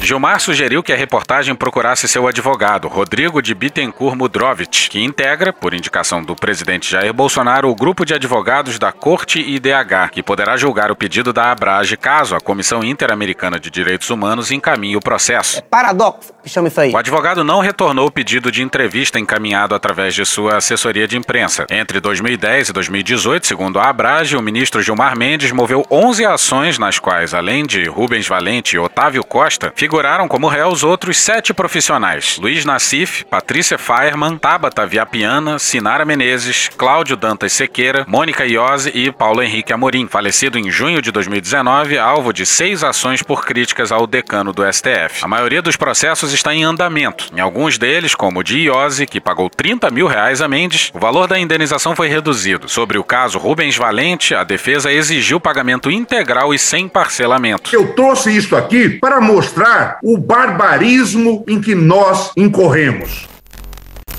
Gilmar 0.00 0.40
sugeriu 0.40 0.82
que 0.82 0.92
a 0.92 0.96
reportagem 0.96 1.54
procurasse 1.54 2.06
seu 2.06 2.26
advogado, 2.26 2.88
Rodrigo 2.88 3.42
de 3.42 3.54
Bittencourt 3.54 4.16
Mudrovich, 4.16 4.88
que 4.88 5.02
integra, 5.02 5.52
por 5.52 5.74
indicação 5.74 6.22
do 6.22 6.36
presidente 6.36 6.90
Jair 6.90 7.12
Bolsonaro, 7.12 7.68
o 7.68 7.74
grupo 7.74 8.06
de 8.06 8.14
advogados 8.14 8.78
da 8.78 8.92
Corte 8.92 9.40
IDH, 9.40 10.10
que 10.12 10.22
poderá 10.22 10.56
julgar 10.56 10.90
o 10.90 10.96
pedido 10.96 11.32
da 11.32 11.50
Abrage 11.50 11.96
caso 11.96 12.36
a 12.36 12.40
Comissão 12.40 12.82
Interamericana 12.84 13.58
de 13.58 13.70
Direitos 13.70 14.08
Humanos 14.08 14.50
encaminhe 14.50 14.96
o 14.96 15.00
processo. 15.00 15.62
Paradoxo, 15.64 16.32
que 16.42 16.48
chama 16.48 16.68
isso 16.68 16.80
aí. 16.80 16.92
O 16.92 16.96
advogado 16.96 17.42
não 17.42 17.60
retornou 17.60 18.06
o 18.06 18.10
pedido 18.10 18.52
de 18.52 18.62
entrevista 18.62 19.18
encaminhado 19.18 19.74
através 19.74 20.14
de 20.14 20.24
sua 20.24 20.56
assessoria 20.56 21.08
de 21.08 21.18
imprensa. 21.18 21.66
Entre 21.70 22.00
2010 22.00 22.68
e 22.68 22.72
2018, 22.72 23.46
segundo 23.46 23.78
a 23.80 23.88
Abrage, 23.88 24.36
o 24.36 24.42
ministro 24.42 24.80
Gilmar 24.80 25.18
Mendes 25.18 25.50
moveu 25.50 25.84
11 25.90 26.24
ações 26.24 26.78
nas 26.78 26.98
quais, 26.98 27.34
além 27.34 27.66
de 27.66 27.84
Rubens 27.86 28.28
Valente 28.28 28.76
e 28.76 28.78
Otávio 28.78 29.24
Costa, 29.24 29.72
figuraram 29.88 30.28
como 30.28 30.48
réus 30.48 30.84
outros 30.84 31.16
sete 31.16 31.54
profissionais: 31.54 32.36
Luiz 32.38 32.62
Nassif, 32.62 33.24
Patrícia 33.24 33.78
Feierman, 33.78 34.36
Tabata 34.36 34.84
Viapiana, 34.84 35.58
Sinara 35.58 36.04
Menezes, 36.04 36.68
Cláudio 36.76 37.16
Dantas 37.16 37.54
Sequeira, 37.54 38.04
Mônica 38.06 38.44
Iose 38.44 38.90
e 38.94 39.10
Paulo 39.10 39.42
Henrique 39.42 39.72
Amorim, 39.72 40.06
falecido 40.06 40.58
em 40.58 40.70
junho 40.70 41.00
de 41.00 41.10
2019, 41.10 41.96
alvo 41.96 42.34
de 42.34 42.44
seis 42.44 42.84
ações 42.84 43.22
por 43.22 43.46
críticas 43.46 43.90
ao 43.90 44.06
decano 44.06 44.52
do 44.52 44.62
STF. 44.70 45.24
A 45.24 45.28
maioria 45.28 45.62
dos 45.62 45.74
processos 45.74 46.34
está 46.34 46.54
em 46.54 46.64
andamento. 46.64 47.30
Em 47.34 47.40
alguns 47.40 47.78
deles, 47.78 48.14
como 48.14 48.40
o 48.40 48.44
de 48.44 48.58
Iose, 48.58 49.06
que 49.06 49.22
pagou 49.22 49.48
30 49.48 49.90
mil 49.90 50.06
reais 50.06 50.42
a 50.42 50.48
Mendes, 50.48 50.90
o 50.92 50.98
valor 50.98 51.26
da 51.26 51.38
indenização 51.38 51.96
foi 51.96 52.08
reduzido. 52.08 52.68
Sobre 52.68 52.98
o 52.98 53.04
caso 53.04 53.38
Rubens 53.38 53.78
Valente, 53.78 54.34
a 54.34 54.44
defesa 54.44 54.92
exigiu 54.92 55.40
pagamento 55.40 55.90
integral 55.90 56.52
e 56.52 56.58
sem 56.58 56.86
parcelamento. 56.86 57.74
Eu 57.74 57.94
trouxe 57.94 58.36
isso 58.36 58.54
aqui 58.54 58.90
para 58.90 59.18
mostrar 59.18 59.77
o 60.02 60.16
barbarismo 60.16 61.44
em 61.46 61.60
que 61.60 61.74
nós 61.74 62.32
incorremos. 62.36 63.28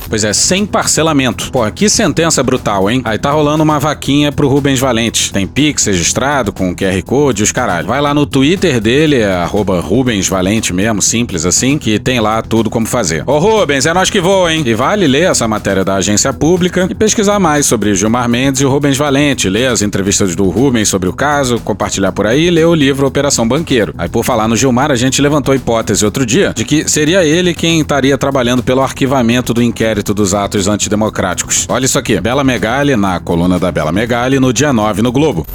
Pois 0.09 0.23
é, 0.23 0.33
sem 0.33 0.65
parcelamento. 0.65 1.51
Pô, 1.51 1.69
que 1.71 1.87
sentença 1.87 2.41
brutal, 2.41 2.89
hein? 2.89 3.01
Aí 3.05 3.19
tá 3.19 3.29
rolando 3.29 3.61
uma 3.61 3.79
vaquinha 3.79 4.31
pro 4.31 4.47
Rubens 4.47 4.79
Valente. 4.79 5.31
Tem 5.31 5.45
Pix 5.45 5.85
registrado 5.85 6.51
com 6.51 6.75
QR 6.75 6.99
Code 7.05 7.43
os 7.43 7.51
caralho. 7.51 7.85
Vai 7.85 8.01
lá 8.01 8.11
no 8.11 8.25
Twitter 8.25 8.81
dele, 8.81 9.17
é 9.17 9.45
Rubens 9.45 10.27
Valente 10.27 10.73
mesmo, 10.73 10.99
simples 10.99 11.45
assim, 11.45 11.77
que 11.77 11.99
tem 11.99 12.19
lá 12.19 12.41
tudo 12.41 12.71
como 12.71 12.87
fazer. 12.87 13.23
Ô 13.27 13.37
Rubens, 13.37 13.85
é 13.85 13.93
nós 13.93 14.09
que 14.09 14.19
voa, 14.19 14.51
hein? 14.51 14.63
E 14.65 14.73
vale 14.73 15.05
ler 15.05 15.29
essa 15.29 15.47
matéria 15.47 15.85
da 15.85 15.95
agência 15.95 16.33
pública 16.33 16.87
e 16.89 16.95
pesquisar 16.95 17.39
mais 17.39 17.67
sobre 17.67 17.93
Gilmar 17.93 18.27
Mendes 18.27 18.61
e 18.61 18.65
o 18.65 18.69
Rubens 18.69 18.97
Valente, 18.97 19.47
ler 19.47 19.67
as 19.67 19.83
entrevistas 19.83 20.35
do 20.35 20.49
Rubens 20.49 20.89
sobre 20.89 21.07
o 21.07 21.13
caso, 21.13 21.59
compartilhar 21.59 22.11
por 22.11 22.25
aí 22.25 22.47
e 22.47 22.49
ler 22.49 22.65
o 22.65 22.73
livro 22.73 23.05
Operação 23.05 23.47
Banqueiro. 23.47 23.93
Aí 23.95 24.09
por 24.09 24.25
falar 24.25 24.47
no 24.47 24.55
Gilmar, 24.55 24.89
a 24.89 24.95
gente 24.95 25.21
levantou 25.21 25.53
a 25.53 25.55
hipótese 25.55 26.03
outro 26.03 26.25
dia 26.25 26.51
de 26.55 26.65
que 26.65 26.89
seria 26.89 27.23
ele 27.23 27.53
quem 27.53 27.79
estaria 27.81 28.17
trabalhando 28.17 28.63
pelo 28.63 28.81
arquivamento 28.81 29.53
do 29.53 29.61
inquérito 29.61 29.98
dos 30.03 30.33
atos 30.33 30.67
antidemocráticos. 30.67 31.65
Olha 31.69 31.85
isso 31.85 31.99
aqui, 31.99 32.19
Bela 32.19 32.43
Megali, 32.43 32.95
na 32.95 33.19
coluna 33.19 33.59
da 33.59 33.71
Bela 33.71 33.91
Megali, 33.91 34.39
no 34.39 34.53
dia 34.53 34.73
9 34.73 35.01
no 35.01 35.11
Globo. 35.11 35.45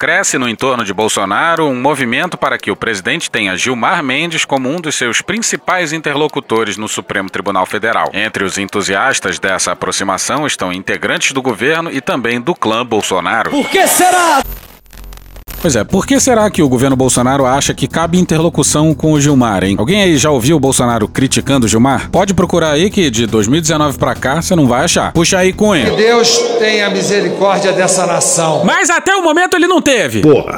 Cresce 0.00 0.38
no 0.38 0.48
entorno 0.48 0.82
de 0.82 0.94
Bolsonaro 0.94 1.66
um 1.66 1.78
movimento 1.78 2.38
para 2.38 2.56
que 2.56 2.70
o 2.70 2.76
presidente 2.76 3.30
tenha 3.30 3.54
Gilmar 3.54 4.02
Mendes 4.02 4.46
como 4.46 4.66
um 4.66 4.80
dos 4.80 4.94
seus 4.94 5.20
principais 5.20 5.92
interlocutores 5.92 6.78
no 6.78 6.88
Supremo 6.88 7.28
Tribunal 7.28 7.66
Federal. 7.66 8.10
Entre 8.14 8.42
os 8.42 8.56
entusiastas 8.56 9.38
dessa 9.38 9.72
aproximação 9.72 10.46
estão 10.46 10.72
integrantes 10.72 11.32
do 11.32 11.42
governo 11.42 11.90
e 11.92 12.00
também 12.00 12.40
do 12.40 12.54
clã 12.54 12.84
Bolsonaro. 12.84 13.50
Por 13.50 13.68
que 13.68 13.86
será? 13.86 14.42
Pois 15.60 15.76
é, 15.76 15.84
por 15.84 16.06
que 16.06 16.18
será 16.18 16.50
que 16.50 16.62
o 16.62 16.68
governo 16.68 16.96
Bolsonaro 16.96 17.44
acha 17.44 17.74
que 17.74 17.86
cabe 17.86 18.18
interlocução 18.18 18.94
com 18.94 19.12
o 19.12 19.20
Gilmar, 19.20 19.62
hein? 19.62 19.76
Alguém 19.78 20.02
aí 20.02 20.16
já 20.16 20.30
ouviu 20.30 20.56
o 20.56 20.60
Bolsonaro 20.60 21.06
criticando 21.06 21.66
o 21.66 21.68
Gilmar? 21.68 22.08
Pode 22.10 22.32
procurar 22.32 22.70
aí 22.70 22.88
que 22.88 23.10
de 23.10 23.26
2019 23.26 23.98
pra 23.98 24.14
cá 24.14 24.40
você 24.40 24.56
não 24.56 24.66
vai 24.66 24.84
achar. 24.84 25.12
Puxa 25.12 25.36
aí, 25.36 25.52
Cunha. 25.52 25.90
Que 25.90 25.96
Deus 25.96 26.38
tenha 26.58 26.88
misericórdia 26.88 27.72
dessa 27.72 28.06
nação. 28.06 28.62
Mas 28.64 28.88
até 28.88 29.14
o 29.14 29.22
momento 29.22 29.54
ele 29.54 29.66
não 29.66 29.82
teve. 29.82 30.22
Porra. 30.22 30.56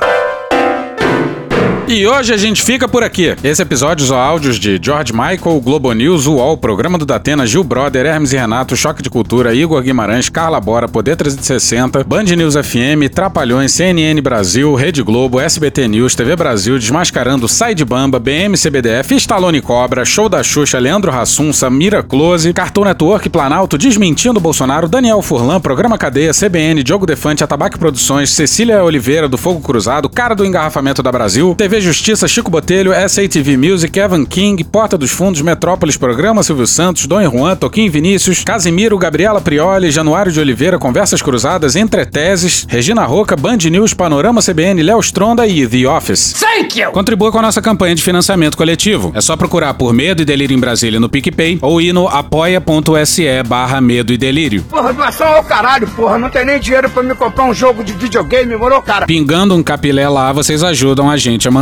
E 1.93 2.07
hoje 2.07 2.33
a 2.33 2.39
gente 2.39 2.63
fica 2.63 2.89
por 2.89 3.03
aqui. 3.03 3.37
Esse 3.45 3.61
episódio 3.61 4.03
usou 4.03 4.17
áudios 4.17 4.59
de 4.59 4.81
George 4.83 5.13
Michael, 5.13 5.61
Globo 5.61 5.93
News, 5.93 6.27
UOL, 6.27 6.57
Programa 6.57 6.97
do 6.97 7.05
Datena, 7.05 7.47
Gil 7.47 7.63
Brother, 7.63 8.07
Hermes 8.07 8.33
e 8.33 8.37
Renato, 8.39 8.75
Choque 8.75 9.03
de 9.03 9.11
Cultura, 9.11 9.55
Igor 9.55 9.83
Guimarães, 9.83 10.31
Carla 10.31 10.59
Bora, 10.59 10.89
Poder 10.89 11.17
360, 11.17 12.03
Band 12.05 12.23
News 12.23 12.55
FM, 12.55 13.13
Trapalhões, 13.15 13.73
CNN 13.73 14.19
Brasil, 14.23 14.75
Rede 14.75 15.03
Globo, 15.03 15.39
SBT 15.39 15.87
News, 15.87 16.15
TV 16.15 16.35
Brasil, 16.35 16.79
Desmascarando, 16.79 17.47
Side 17.47 17.85
Bamba, 17.85 18.19
BM 18.19 18.57
CBDF, 18.57 19.15
Stallone 19.17 19.61
Cobra, 19.61 20.03
Show 20.03 20.31
da 20.31 20.43
Xuxa, 20.43 20.79
Leandro 20.79 21.13
Hassum, 21.13 21.53
Samira 21.53 22.03
Close, 22.03 22.55
Cartoon 22.55 22.85
Network, 22.85 23.29
Planalto, 23.29 23.77
Desmentindo 23.77 24.41
Bolsonaro, 24.41 24.89
Daniel 24.89 25.21
Furlan, 25.21 25.61
Programa 25.61 25.99
Cadeia, 25.99 26.33
CBN, 26.33 26.83
Diogo 26.83 27.05
Defante, 27.05 27.45
Atabaque 27.45 27.79
Produções, 27.79 28.31
Cecília 28.31 28.83
Oliveira, 28.83 29.29
do 29.29 29.37
Fogo 29.37 29.61
Cruzado, 29.61 30.09
Cara 30.09 30.35
do 30.35 30.47
Engarrafamento 30.47 31.03
da 31.03 31.13
Brasil, 31.13 31.55
TV 31.55 31.82
Justiça, 31.83 32.29
Chico 32.29 32.51
Botelho, 32.51 32.93
SATV 33.09 33.57
Music, 33.57 33.99
Evan 33.99 34.25
King, 34.25 34.63
Porta 34.65 34.97
dos 34.97 35.11
Fundos, 35.11 35.41
Metrópolis 35.43 35.97
Programa, 35.97 36.43
Silvio 36.43 36.67
Santos, 36.67 37.07
Dom 37.07 37.23
Juan, 37.29 37.57
Toquinho 37.57 37.91
Vinícius, 37.91 38.45
Casimiro, 38.45 38.97
Gabriela 38.97 39.41
Prioli, 39.41 39.91
Januário 39.91 40.31
de 40.31 40.41
Oliveira, 40.41 40.79
Conversas 40.79 41.21
Cruzadas, 41.21 41.77
Entreteses, 41.77 42.67
Regina 42.69 43.05
Roca, 43.05 43.37
Band 43.37 43.59
News, 43.71 43.93
Panorama 43.95 44.41
CBN, 44.41 44.83
Léo 44.83 45.01
Stronda 45.01 45.47
e 45.47 45.67
The 45.67 45.89
Office. 45.89 46.35
Thank 46.39 46.81
you! 46.81 46.93
Contribua 46.93 47.33
com 47.33 47.39
a 47.39 47.43
nossa 47.43 47.61
campanha 47.61 47.95
de 47.95 48.03
financiamento 48.03 48.57
coletivo. 48.57 49.11
É 49.15 49.21
só 49.21 49.37
procurar 49.37 49.75
por 49.75 49.93
Medo 49.93 50.23
e 50.23 50.25
Delírio 50.25 50.57
em 50.57 50.61
Brasília 50.61 51.01
no 51.01 51.09
PicPay 51.09 51.59
ou 51.61 51.81
ir 51.81 51.93
no 51.93 52.07
apoia.se 52.09 53.43
barra 53.47 53.81
Medo 53.81 54.13
e 54.13 54.17
Delírio. 54.17 54.63
Porra, 54.65 54.93
doação 54.93 55.27
ao 55.27 55.43
caralho, 55.45 55.87
porra. 55.89 56.19
Não 56.19 56.31
tem 56.31 56.45
nem 56.45 56.61
dinheiro 56.61 56.89
pra 56.91 57.03
me 57.03 57.15
comprar 57.15 57.45
um 57.45 57.55
jogo 57.55 57.83
de 57.83 57.93
videogame, 57.93 58.57
morou, 58.57 58.83
cara? 58.83 59.07
Pingando 59.07 59.55
um 59.55 59.63
capilé 59.63 60.09
lá, 60.09 60.33
vocês 60.33 60.63
ajudam 60.63 61.11
a 61.11 61.17
gente 61.17 61.49
a 61.49 61.51
manter 61.51 61.62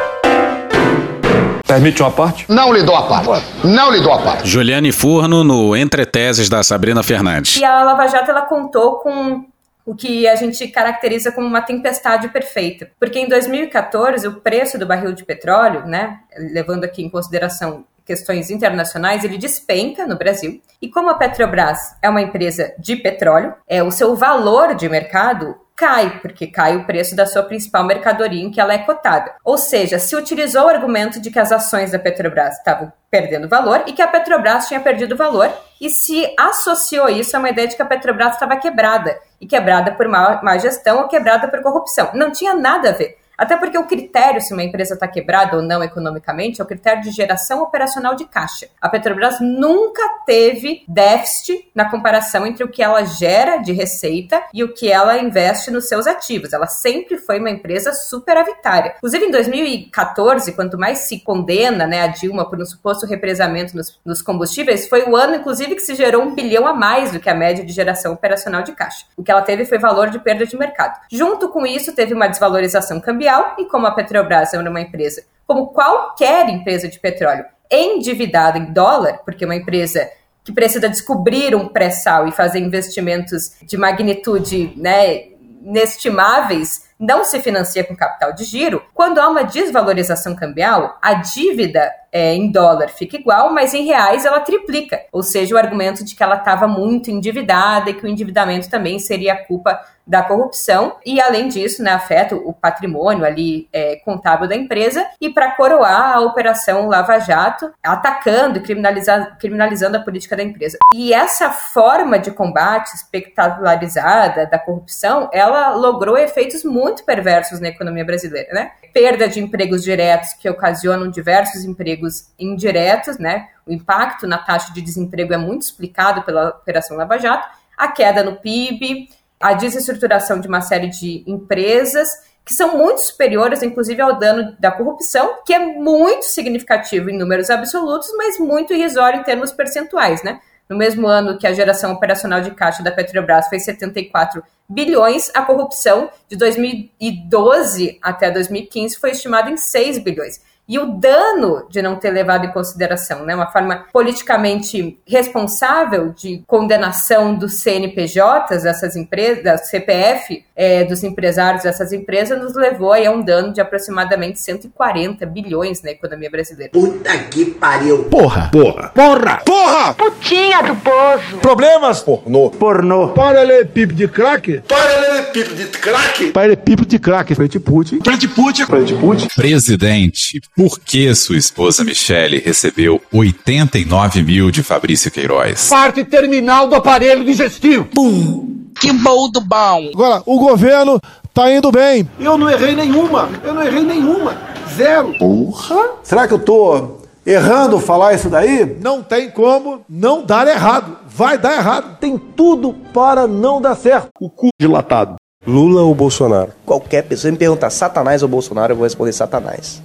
Permite 1.71 2.01
uma 2.01 2.11
parte? 2.11 2.45
Não 2.49 2.73
lhe 2.73 2.83
dou 2.83 2.93
a 2.93 3.07
parte. 3.07 3.45
Não 3.63 3.91
lhe 3.93 4.01
dou 4.01 4.11
a 4.11 4.21
parte. 4.21 4.45
Juliane 4.45 4.91
Furno 4.91 5.41
no 5.41 5.73
Entreteses 5.73 6.49
da 6.49 6.61
Sabrina 6.63 7.01
Fernandes. 7.01 7.55
E 7.55 7.63
a 7.63 7.81
Lava 7.81 8.07
Jato 8.07 8.29
ela 8.29 8.41
contou 8.41 8.97
com 8.97 9.45
o 9.85 9.95
que 9.95 10.27
a 10.27 10.35
gente 10.35 10.67
caracteriza 10.67 11.31
como 11.31 11.47
uma 11.47 11.61
tempestade 11.61 12.27
perfeita. 12.27 12.91
Porque 12.99 13.19
em 13.19 13.29
2014, 13.29 14.27
o 14.27 14.41
preço 14.41 14.77
do 14.77 14.85
barril 14.85 15.13
de 15.13 15.23
petróleo, 15.23 15.85
né, 15.85 16.19
levando 16.51 16.83
aqui 16.83 17.03
em 17.03 17.09
consideração 17.09 17.85
questões 18.05 18.49
internacionais, 18.49 19.23
ele 19.23 19.37
despenca 19.37 20.05
no 20.05 20.17
Brasil. 20.17 20.61
E 20.81 20.89
como 20.89 21.09
a 21.09 21.13
Petrobras 21.13 21.95
é 22.01 22.09
uma 22.09 22.21
empresa 22.21 22.73
de 22.77 22.97
petróleo, 22.97 23.53
é 23.65 23.81
o 23.81 23.91
seu 23.91 24.13
valor 24.13 24.75
de 24.75 24.89
mercado 24.89 25.55
cai, 25.81 26.19
porque 26.21 26.45
cai 26.45 26.77
o 26.77 26.85
preço 26.85 27.15
da 27.15 27.25
sua 27.25 27.41
principal 27.41 27.83
mercadoria 27.83 28.43
em 28.43 28.51
que 28.51 28.61
ela 28.61 28.71
é 28.71 28.77
cotada. 28.77 29.33
Ou 29.43 29.57
seja, 29.57 29.97
se 29.97 30.15
utilizou 30.15 30.65
o 30.65 30.69
argumento 30.69 31.19
de 31.19 31.31
que 31.31 31.39
as 31.39 31.51
ações 31.51 31.91
da 31.91 31.97
Petrobras 31.97 32.55
estavam 32.59 32.93
perdendo 33.09 33.49
valor 33.49 33.83
e 33.87 33.91
que 33.91 34.01
a 34.01 34.07
Petrobras 34.07 34.67
tinha 34.67 34.79
perdido 34.79 35.17
valor 35.17 35.51
e 35.81 35.89
se 35.89 36.31
associou 36.39 37.09
isso 37.09 37.35
a 37.35 37.39
uma 37.39 37.49
ideia 37.49 37.67
de 37.67 37.75
que 37.75 37.81
a 37.81 37.85
Petrobras 37.85 38.33
estava 38.33 38.57
quebrada 38.57 39.17
e 39.39 39.47
quebrada 39.47 39.91
por 39.91 40.07
má, 40.07 40.39
gestão 40.59 40.99
ou 40.99 41.07
quebrada 41.07 41.47
por 41.47 41.63
corrupção. 41.63 42.11
Não 42.13 42.31
tinha 42.31 42.53
nada 42.53 42.89
a 42.89 42.93
ver. 42.93 43.17
Até 43.41 43.57
porque 43.57 43.75
o 43.75 43.87
critério 43.87 44.39
se 44.39 44.53
uma 44.53 44.61
empresa 44.61 44.93
está 44.93 45.07
quebrada 45.07 45.57
ou 45.57 45.63
não 45.63 45.83
economicamente 45.83 46.61
é 46.61 46.63
o 46.63 46.67
critério 46.67 47.01
de 47.01 47.09
geração 47.09 47.63
operacional 47.63 48.13
de 48.13 48.25
caixa. 48.25 48.67
A 48.79 48.87
Petrobras 48.87 49.39
nunca 49.41 50.07
teve 50.27 50.83
déficit 50.87 51.67
na 51.73 51.89
comparação 51.89 52.45
entre 52.45 52.63
o 52.63 52.67
que 52.67 52.83
ela 52.83 53.03
gera 53.03 53.57
de 53.57 53.71
receita 53.71 54.39
e 54.53 54.63
o 54.63 54.71
que 54.75 54.91
ela 54.91 55.17
investe 55.17 55.71
nos 55.71 55.87
seus 55.87 56.05
ativos. 56.05 56.53
Ela 56.53 56.67
sempre 56.67 57.17
foi 57.17 57.39
uma 57.39 57.49
empresa 57.49 57.91
superavitária. 57.93 58.93
Inclusive, 58.97 59.25
em 59.25 59.31
2014, 59.31 60.51
quanto 60.51 60.77
mais 60.77 60.99
se 60.99 61.19
condena 61.21 61.87
né, 61.87 62.03
a 62.03 62.07
Dilma 62.07 62.47
por 62.47 62.61
um 62.61 62.65
suposto 62.65 63.07
represamento 63.07 63.75
nos, 63.75 63.99
nos 64.05 64.21
combustíveis, 64.21 64.87
foi 64.87 65.09
o 65.09 65.15
ano, 65.15 65.37
inclusive, 65.37 65.73
que 65.73 65.81
se 65.81 65.95
gerou 65.95 66.21
um 66.21 66.35
bilhão 66.35 66.67
a 66.67 66.75
mais 66.75 67.11
do 67.11 67.19
que 67.19 67.29
a 67.29 67.33
média 67.33 67.65
de 67.65 67.73
geração 67.73 68.13
operacional 68.13 68.61
de 68.61 68.73
caixa. 68.73 69.07
O 69.17 69.23
que 69.23 69.31
ela 69.31 69.41
teve 69.41 69.65
foi 69.65 69.79
valor 69.79 70.11
de 70.11 70.19
perda 70.19 70.45
de 70.45 70.55
mercado. 70.55 70.99
Junto 71.11 71.49
com 71.49 71.65
isso, 71.65 71.95
teve 71.95 72.13
uma 72.13 72.27
desvalorização 72.27 72.99
cambial, 72.99 73.30
e 73.57 73.65
como 73.65 73.87
a 73.87 73.91
Petrobras 73.91 74.53
era 74.53 74.69
uma 74.69 74.81
empresa, 74.81 75.23
como 75.45 75.67
qualquer 75.67 76.49
empresa 76.49 76.87
de 76.87 76.99
petróleo, 76.99 77.45
endividada 77.69 78.57
em 78.57 78.73
dólar, 78.73 79.19
porque 79.23 79.45
uma 79.45 79.55
empresa 79.55 80.09
que 80.43 80.51
precisa 80.51 80.89
descobrir 80.89 81.55
um 81.55 81.67
pré-sal 81.67 82.27
e 82.27 82.31
fazer 82.31 82.59
investimentos 82.59 83.55
de 83.61 83.77
magnitude 83.77 84.73
né, 84.75 85.27
inestimáveis, 85.61 86.89
não 86.99 87.23
se 87.23 87.39
financia 87.39 87.83
com 87.83 87.95
capital 87.95 88.33
de 88.33 88.43
giro, 88.43 88.83
quando 88.93 89.19
há 89.19 89.27
uma 89.27 89.43
desvalorização 89.43 90.35
cambial, 90.35 90.97
a 91.01 91.15
dívida 91.15 91.91
é, 92.11 92.33
em 92.35 92.51
dólar 92.51 92.89
fica 92.89 93.17
igual, 93.17 93.53
mas 93.53 93.73
em 93.73 93.85
reais 93.85 94.25
ela 94.25 94.39
triplica. 94.39 95.01
Ou 95.11 95.23
seja, 95.23 95.55
o 95.55 95.57
argumento 95.57 96.03
de 96.03 96.15
que 96.15 96.23
ela 96.23 96.35
estava 96.35 96.67
muito 96.67 97.09
endividada 97.09 97.89
e 97.89 97.93
que 97.93 98.05
o 98.05 98.07
endividamento 98.07 98.69
também 98.69 98.99
seria 98.99 99.35
culpa 99.35 99.79
da 100.05 100.23
corrupção 100.23 100.97
e 101.05 101.21
além 101.21 101.47
disso, 101.47 101.81
né, 101.83 101.91
afeta 101.91 102.35
o 102.35 102.51
patrimônio 102.53 103.23
ali 103.23 103.69
é, 103.71 103.97
contábil 103.97 104.47
da 104.47 104.55
empresa 104.55 105.07
e 105.21 105.29
para 105.29 105.51
coroar 105.51 106.15
a 106.15 106.19
operação 106.21 106.87
Lava 106.87 107.19
Jato, 107.19 107.71
atacando 107.83 108.57
e 108.57 108.61
criminaliza 108.61 109.37
criminalizando 109.39 109.97
a 109.97 110.01
política 110.01 110.35
da 110.35 110.43
empresa. 110.43 110.77
E 110.93 111.13
essa 111.13 111.49
forma 111.49 112.19
de 112.19 112.31
combate 112.31 112.93
espectacularizada 112.95 114.45
da 114.47 114.59
corrupção, 114.59 115.29
ela 115.31 115.75
logrou 115.75 116.17
efeitos 116.17 116.63
muito 116.63 117.05
perversos 117.05 117.59
na 117.59 117.69
economia 117.69 118.03
brasileira, 118.03 118.53
né? 118.53 118.71
Perda 118.93 119.27
de 119.27 119.39
empregos 119.39 119.83
diretos 119.83 120.33
que 120.33 120.49
ocasionam 120.49 121.09
diversos 121.09 121.63
empregos 121.63 122.27
indiretos, 122.37 123.17
né? 123.17 123.47
O 123.65 123.71
impacto 123.71 124.27
na 124.27 124.37
taxa 124.37 124.73
de 124.73 124.81
desemprego 124.81 125.33
é 125.33 125.37
muito 125.37 125.61
explicado 125.61 126.23
pela 126.23 126.49
operação 126.49 126.97
Lava 126.97 127.17
Jato, 127.17 127.47
a 127.77 127.87
queda 127.87 128.23
no 128.23 128.35
PIB, 128.35 129.09
a 129.39 129.53
desestruturação 129.53 130.39
de 130.39 130.47
uma 130.47 130.61
série 130.61 130.87
de 130.87 131.23
empresas 131.25 132.09
que 132.43 132.53
são 132.53 132.77
muito 132.77 133.01
superiores, 133.01 133.61
inclusive, 133.61 134.01
ao 134.01 134.17
dano 134.17 134.55
da 134.59 134.71
corrupção, 134.71 135.37
que 135.45 135.53
é 135.53 135.59
muito 135.59 136.25
significativo 136.25 137.09
em 137.09 137.17
números 137.17 137.49
absolutos, 137.49 138.09
mas 138.17 138.39
muito 138.39 138.73
irrisório 138.73 139.19
em 139.19 139.23
termos 139.23 139.51
percentuais, 139.51 140.23
né? 140.23 140.39
No 140.71 140.77
mesmo 140.77 141.05
ano 141.05 141.37
que 141.37 141.45
a 141.45 141.51
geração 141.51 141.91
operacional 141.91 142.39
de 142.39 142.51
caixa 142.51 142.81
da 142.81 142.93
Petrobras 142.93 143.49
foi 143.49 143.59
74 143.59 144.41
bilhões, 144.69 145.29
a 145.33 145.41
corrupção 145.41 146.09
de 146.29 146.37
2012 146.37 147.99
até 148.01 148.31
2015 148.31 148.97
foi 148.97 149.11
estimada 149.11 149.51
em 149.51 149.57
6 149.57 149.97
bilhões 149.97 150.39
e 150.71 150.79
o 150.79 150.85
dano 150.85 151.67
de 151.69 151.81
não 151.81 151.97
ter 151.97 152.11
levado 152.11 152.45
em 152.45 152.51
consideração, 152.53 153.25
né, 153.25 153.35
uma 153.35 153.51
forma 153.51 153.87
politicamente 153.91 154.97
responsável 155.05 156.13
de 156.15 156.41
condenação 156.47 157.35
dos 157.35 157.55
CNPJs 157.59 158.63
dessas 158.63 158.95
empresas, 158.95 159.43
da 159.43 159.57
CPF, 159.57 160.45
é, 160.55 160.85
dos 160.85 161.03
empresários 161.03 161.63
dessas 161.63 161.91
empresas, 161.91 162.39
nos 162.39 162.55
levou 162.55 162.93
a 162.93 162.99
um 163.09 163.21
dano 163.21 163.51
de 163.51 163.59
aproximadamente 163.59 164.39
140 164.39 165.25
bilhões 165.25 165.83
na 165.83 165.91
economia 165.91 166.29
brasileira. 166.29 166.71
Puta 166.71 167.17
que 167.17 167.45
pariu! 167.45 168.05
Porra! 168.05 168.49
Porra! 168.49 168.91
Porra! 168.95 169.41
Porra! 169.43 169.93
Putinha 169.93 170.61
do 170.63 170.75
poço! 170.77 171.37
Problemas? 171.41 171.99
Pornô! 172.01 172.49
Pornô! 172.49 173.09
Paralelepípedo 173.09 173.95
de 173.95 174.07
crack? 174.07 174.61
Paralelepípedo 174.65 175.55
de 175.55 175.65
crack? 175.65 176.31
Paralelepípedo 176.31 176.87
de 176.87 176.97
crack. 176.97 177.35
Frente 177.35 177.59
Putin. 177.59 177.99
Frente 178.01 178.29
Putin. 178.29 178.65
Frente 178.65 178.93
Putin. 178.93 179.27
Presidente, 179.35 180.39
por 180.61 180.79
que 180.79 181.15
sua 181.15 181.37
esposa 181.37 181.83
Michele 181.83 182.37
recebeu 182.37 183.01
89 183.11 184.21
mil 184.21 184.51
de 184.51 184.61
Fabrício 184.61 185.09
Queiroz? 185.09 185.67
Parte 185.67 186.03
terminal 186.03 186.67
do 186.67 186.75
aparelho 186.75 187.25
digestivo. 187.25 187.85
Pum! 187.85 188.69
Que 188.79 188.93
bom 188.93 189.27
do 189.31 189.41
bom! 189.41 189.89
Agora, 189.91 190.21
o 190.23 190.37
governo 190.37 191.01
tá 191.33 191.51
indo 191.51 191.71
bem. 191.71 192.07
Eu 192.19 192.37
não 192.37 192.47
errei 192.47 192.75
nenhuma. 192.75 193.27
Eu 193.43 193.55
não 193.55 193.63
errei 193.63 193.81
nenhuma. 193.81 194.37
Zero. 194.77 195.15
Porra! 195.17 195.95
Será 196.03 196.27
que 196.27 196.33
eu 196.35 196.39
tô 196.39 196.99
errando 197.25 197.79
falar 197.79 198.13
isso 198.13 198.29
daí? 198.29 198.77
Não 198.79 199.01
tem 199.01 199.31
como 199.31 199.83
não 199.89 200.23
dar 200.23 200.47
errado. 200.47 200.95
Vai 201.07 201.39
dar 201.39 201.57
errado. 201.57 201.97
Tem 201.99 202.19
tudo 202.19 202.75
para 202.93 203.25
não 203.25 203.59
dar 203.59 203.73
certo. 203.73 204.09
O 204.19 204.29
cu 204.29 204.49
dilatado. 204.61 205.15
Lula 205.47 205.81
ou 205.81 205.95
Bolsonaro? 205.95 206.51
Qualquer 206.63 207.01
pessoa 207.01 207.31
me 207.31 207.37
perguntar 207.39 207.71
Satanás 207.71 208.21
ou 208.21 208.29
Bolsonaro, 208.29 208.73
eu 208.73 208.77
vou 208.77 208.83
responder 208.83 209.11
Satanás. 209.11 209.81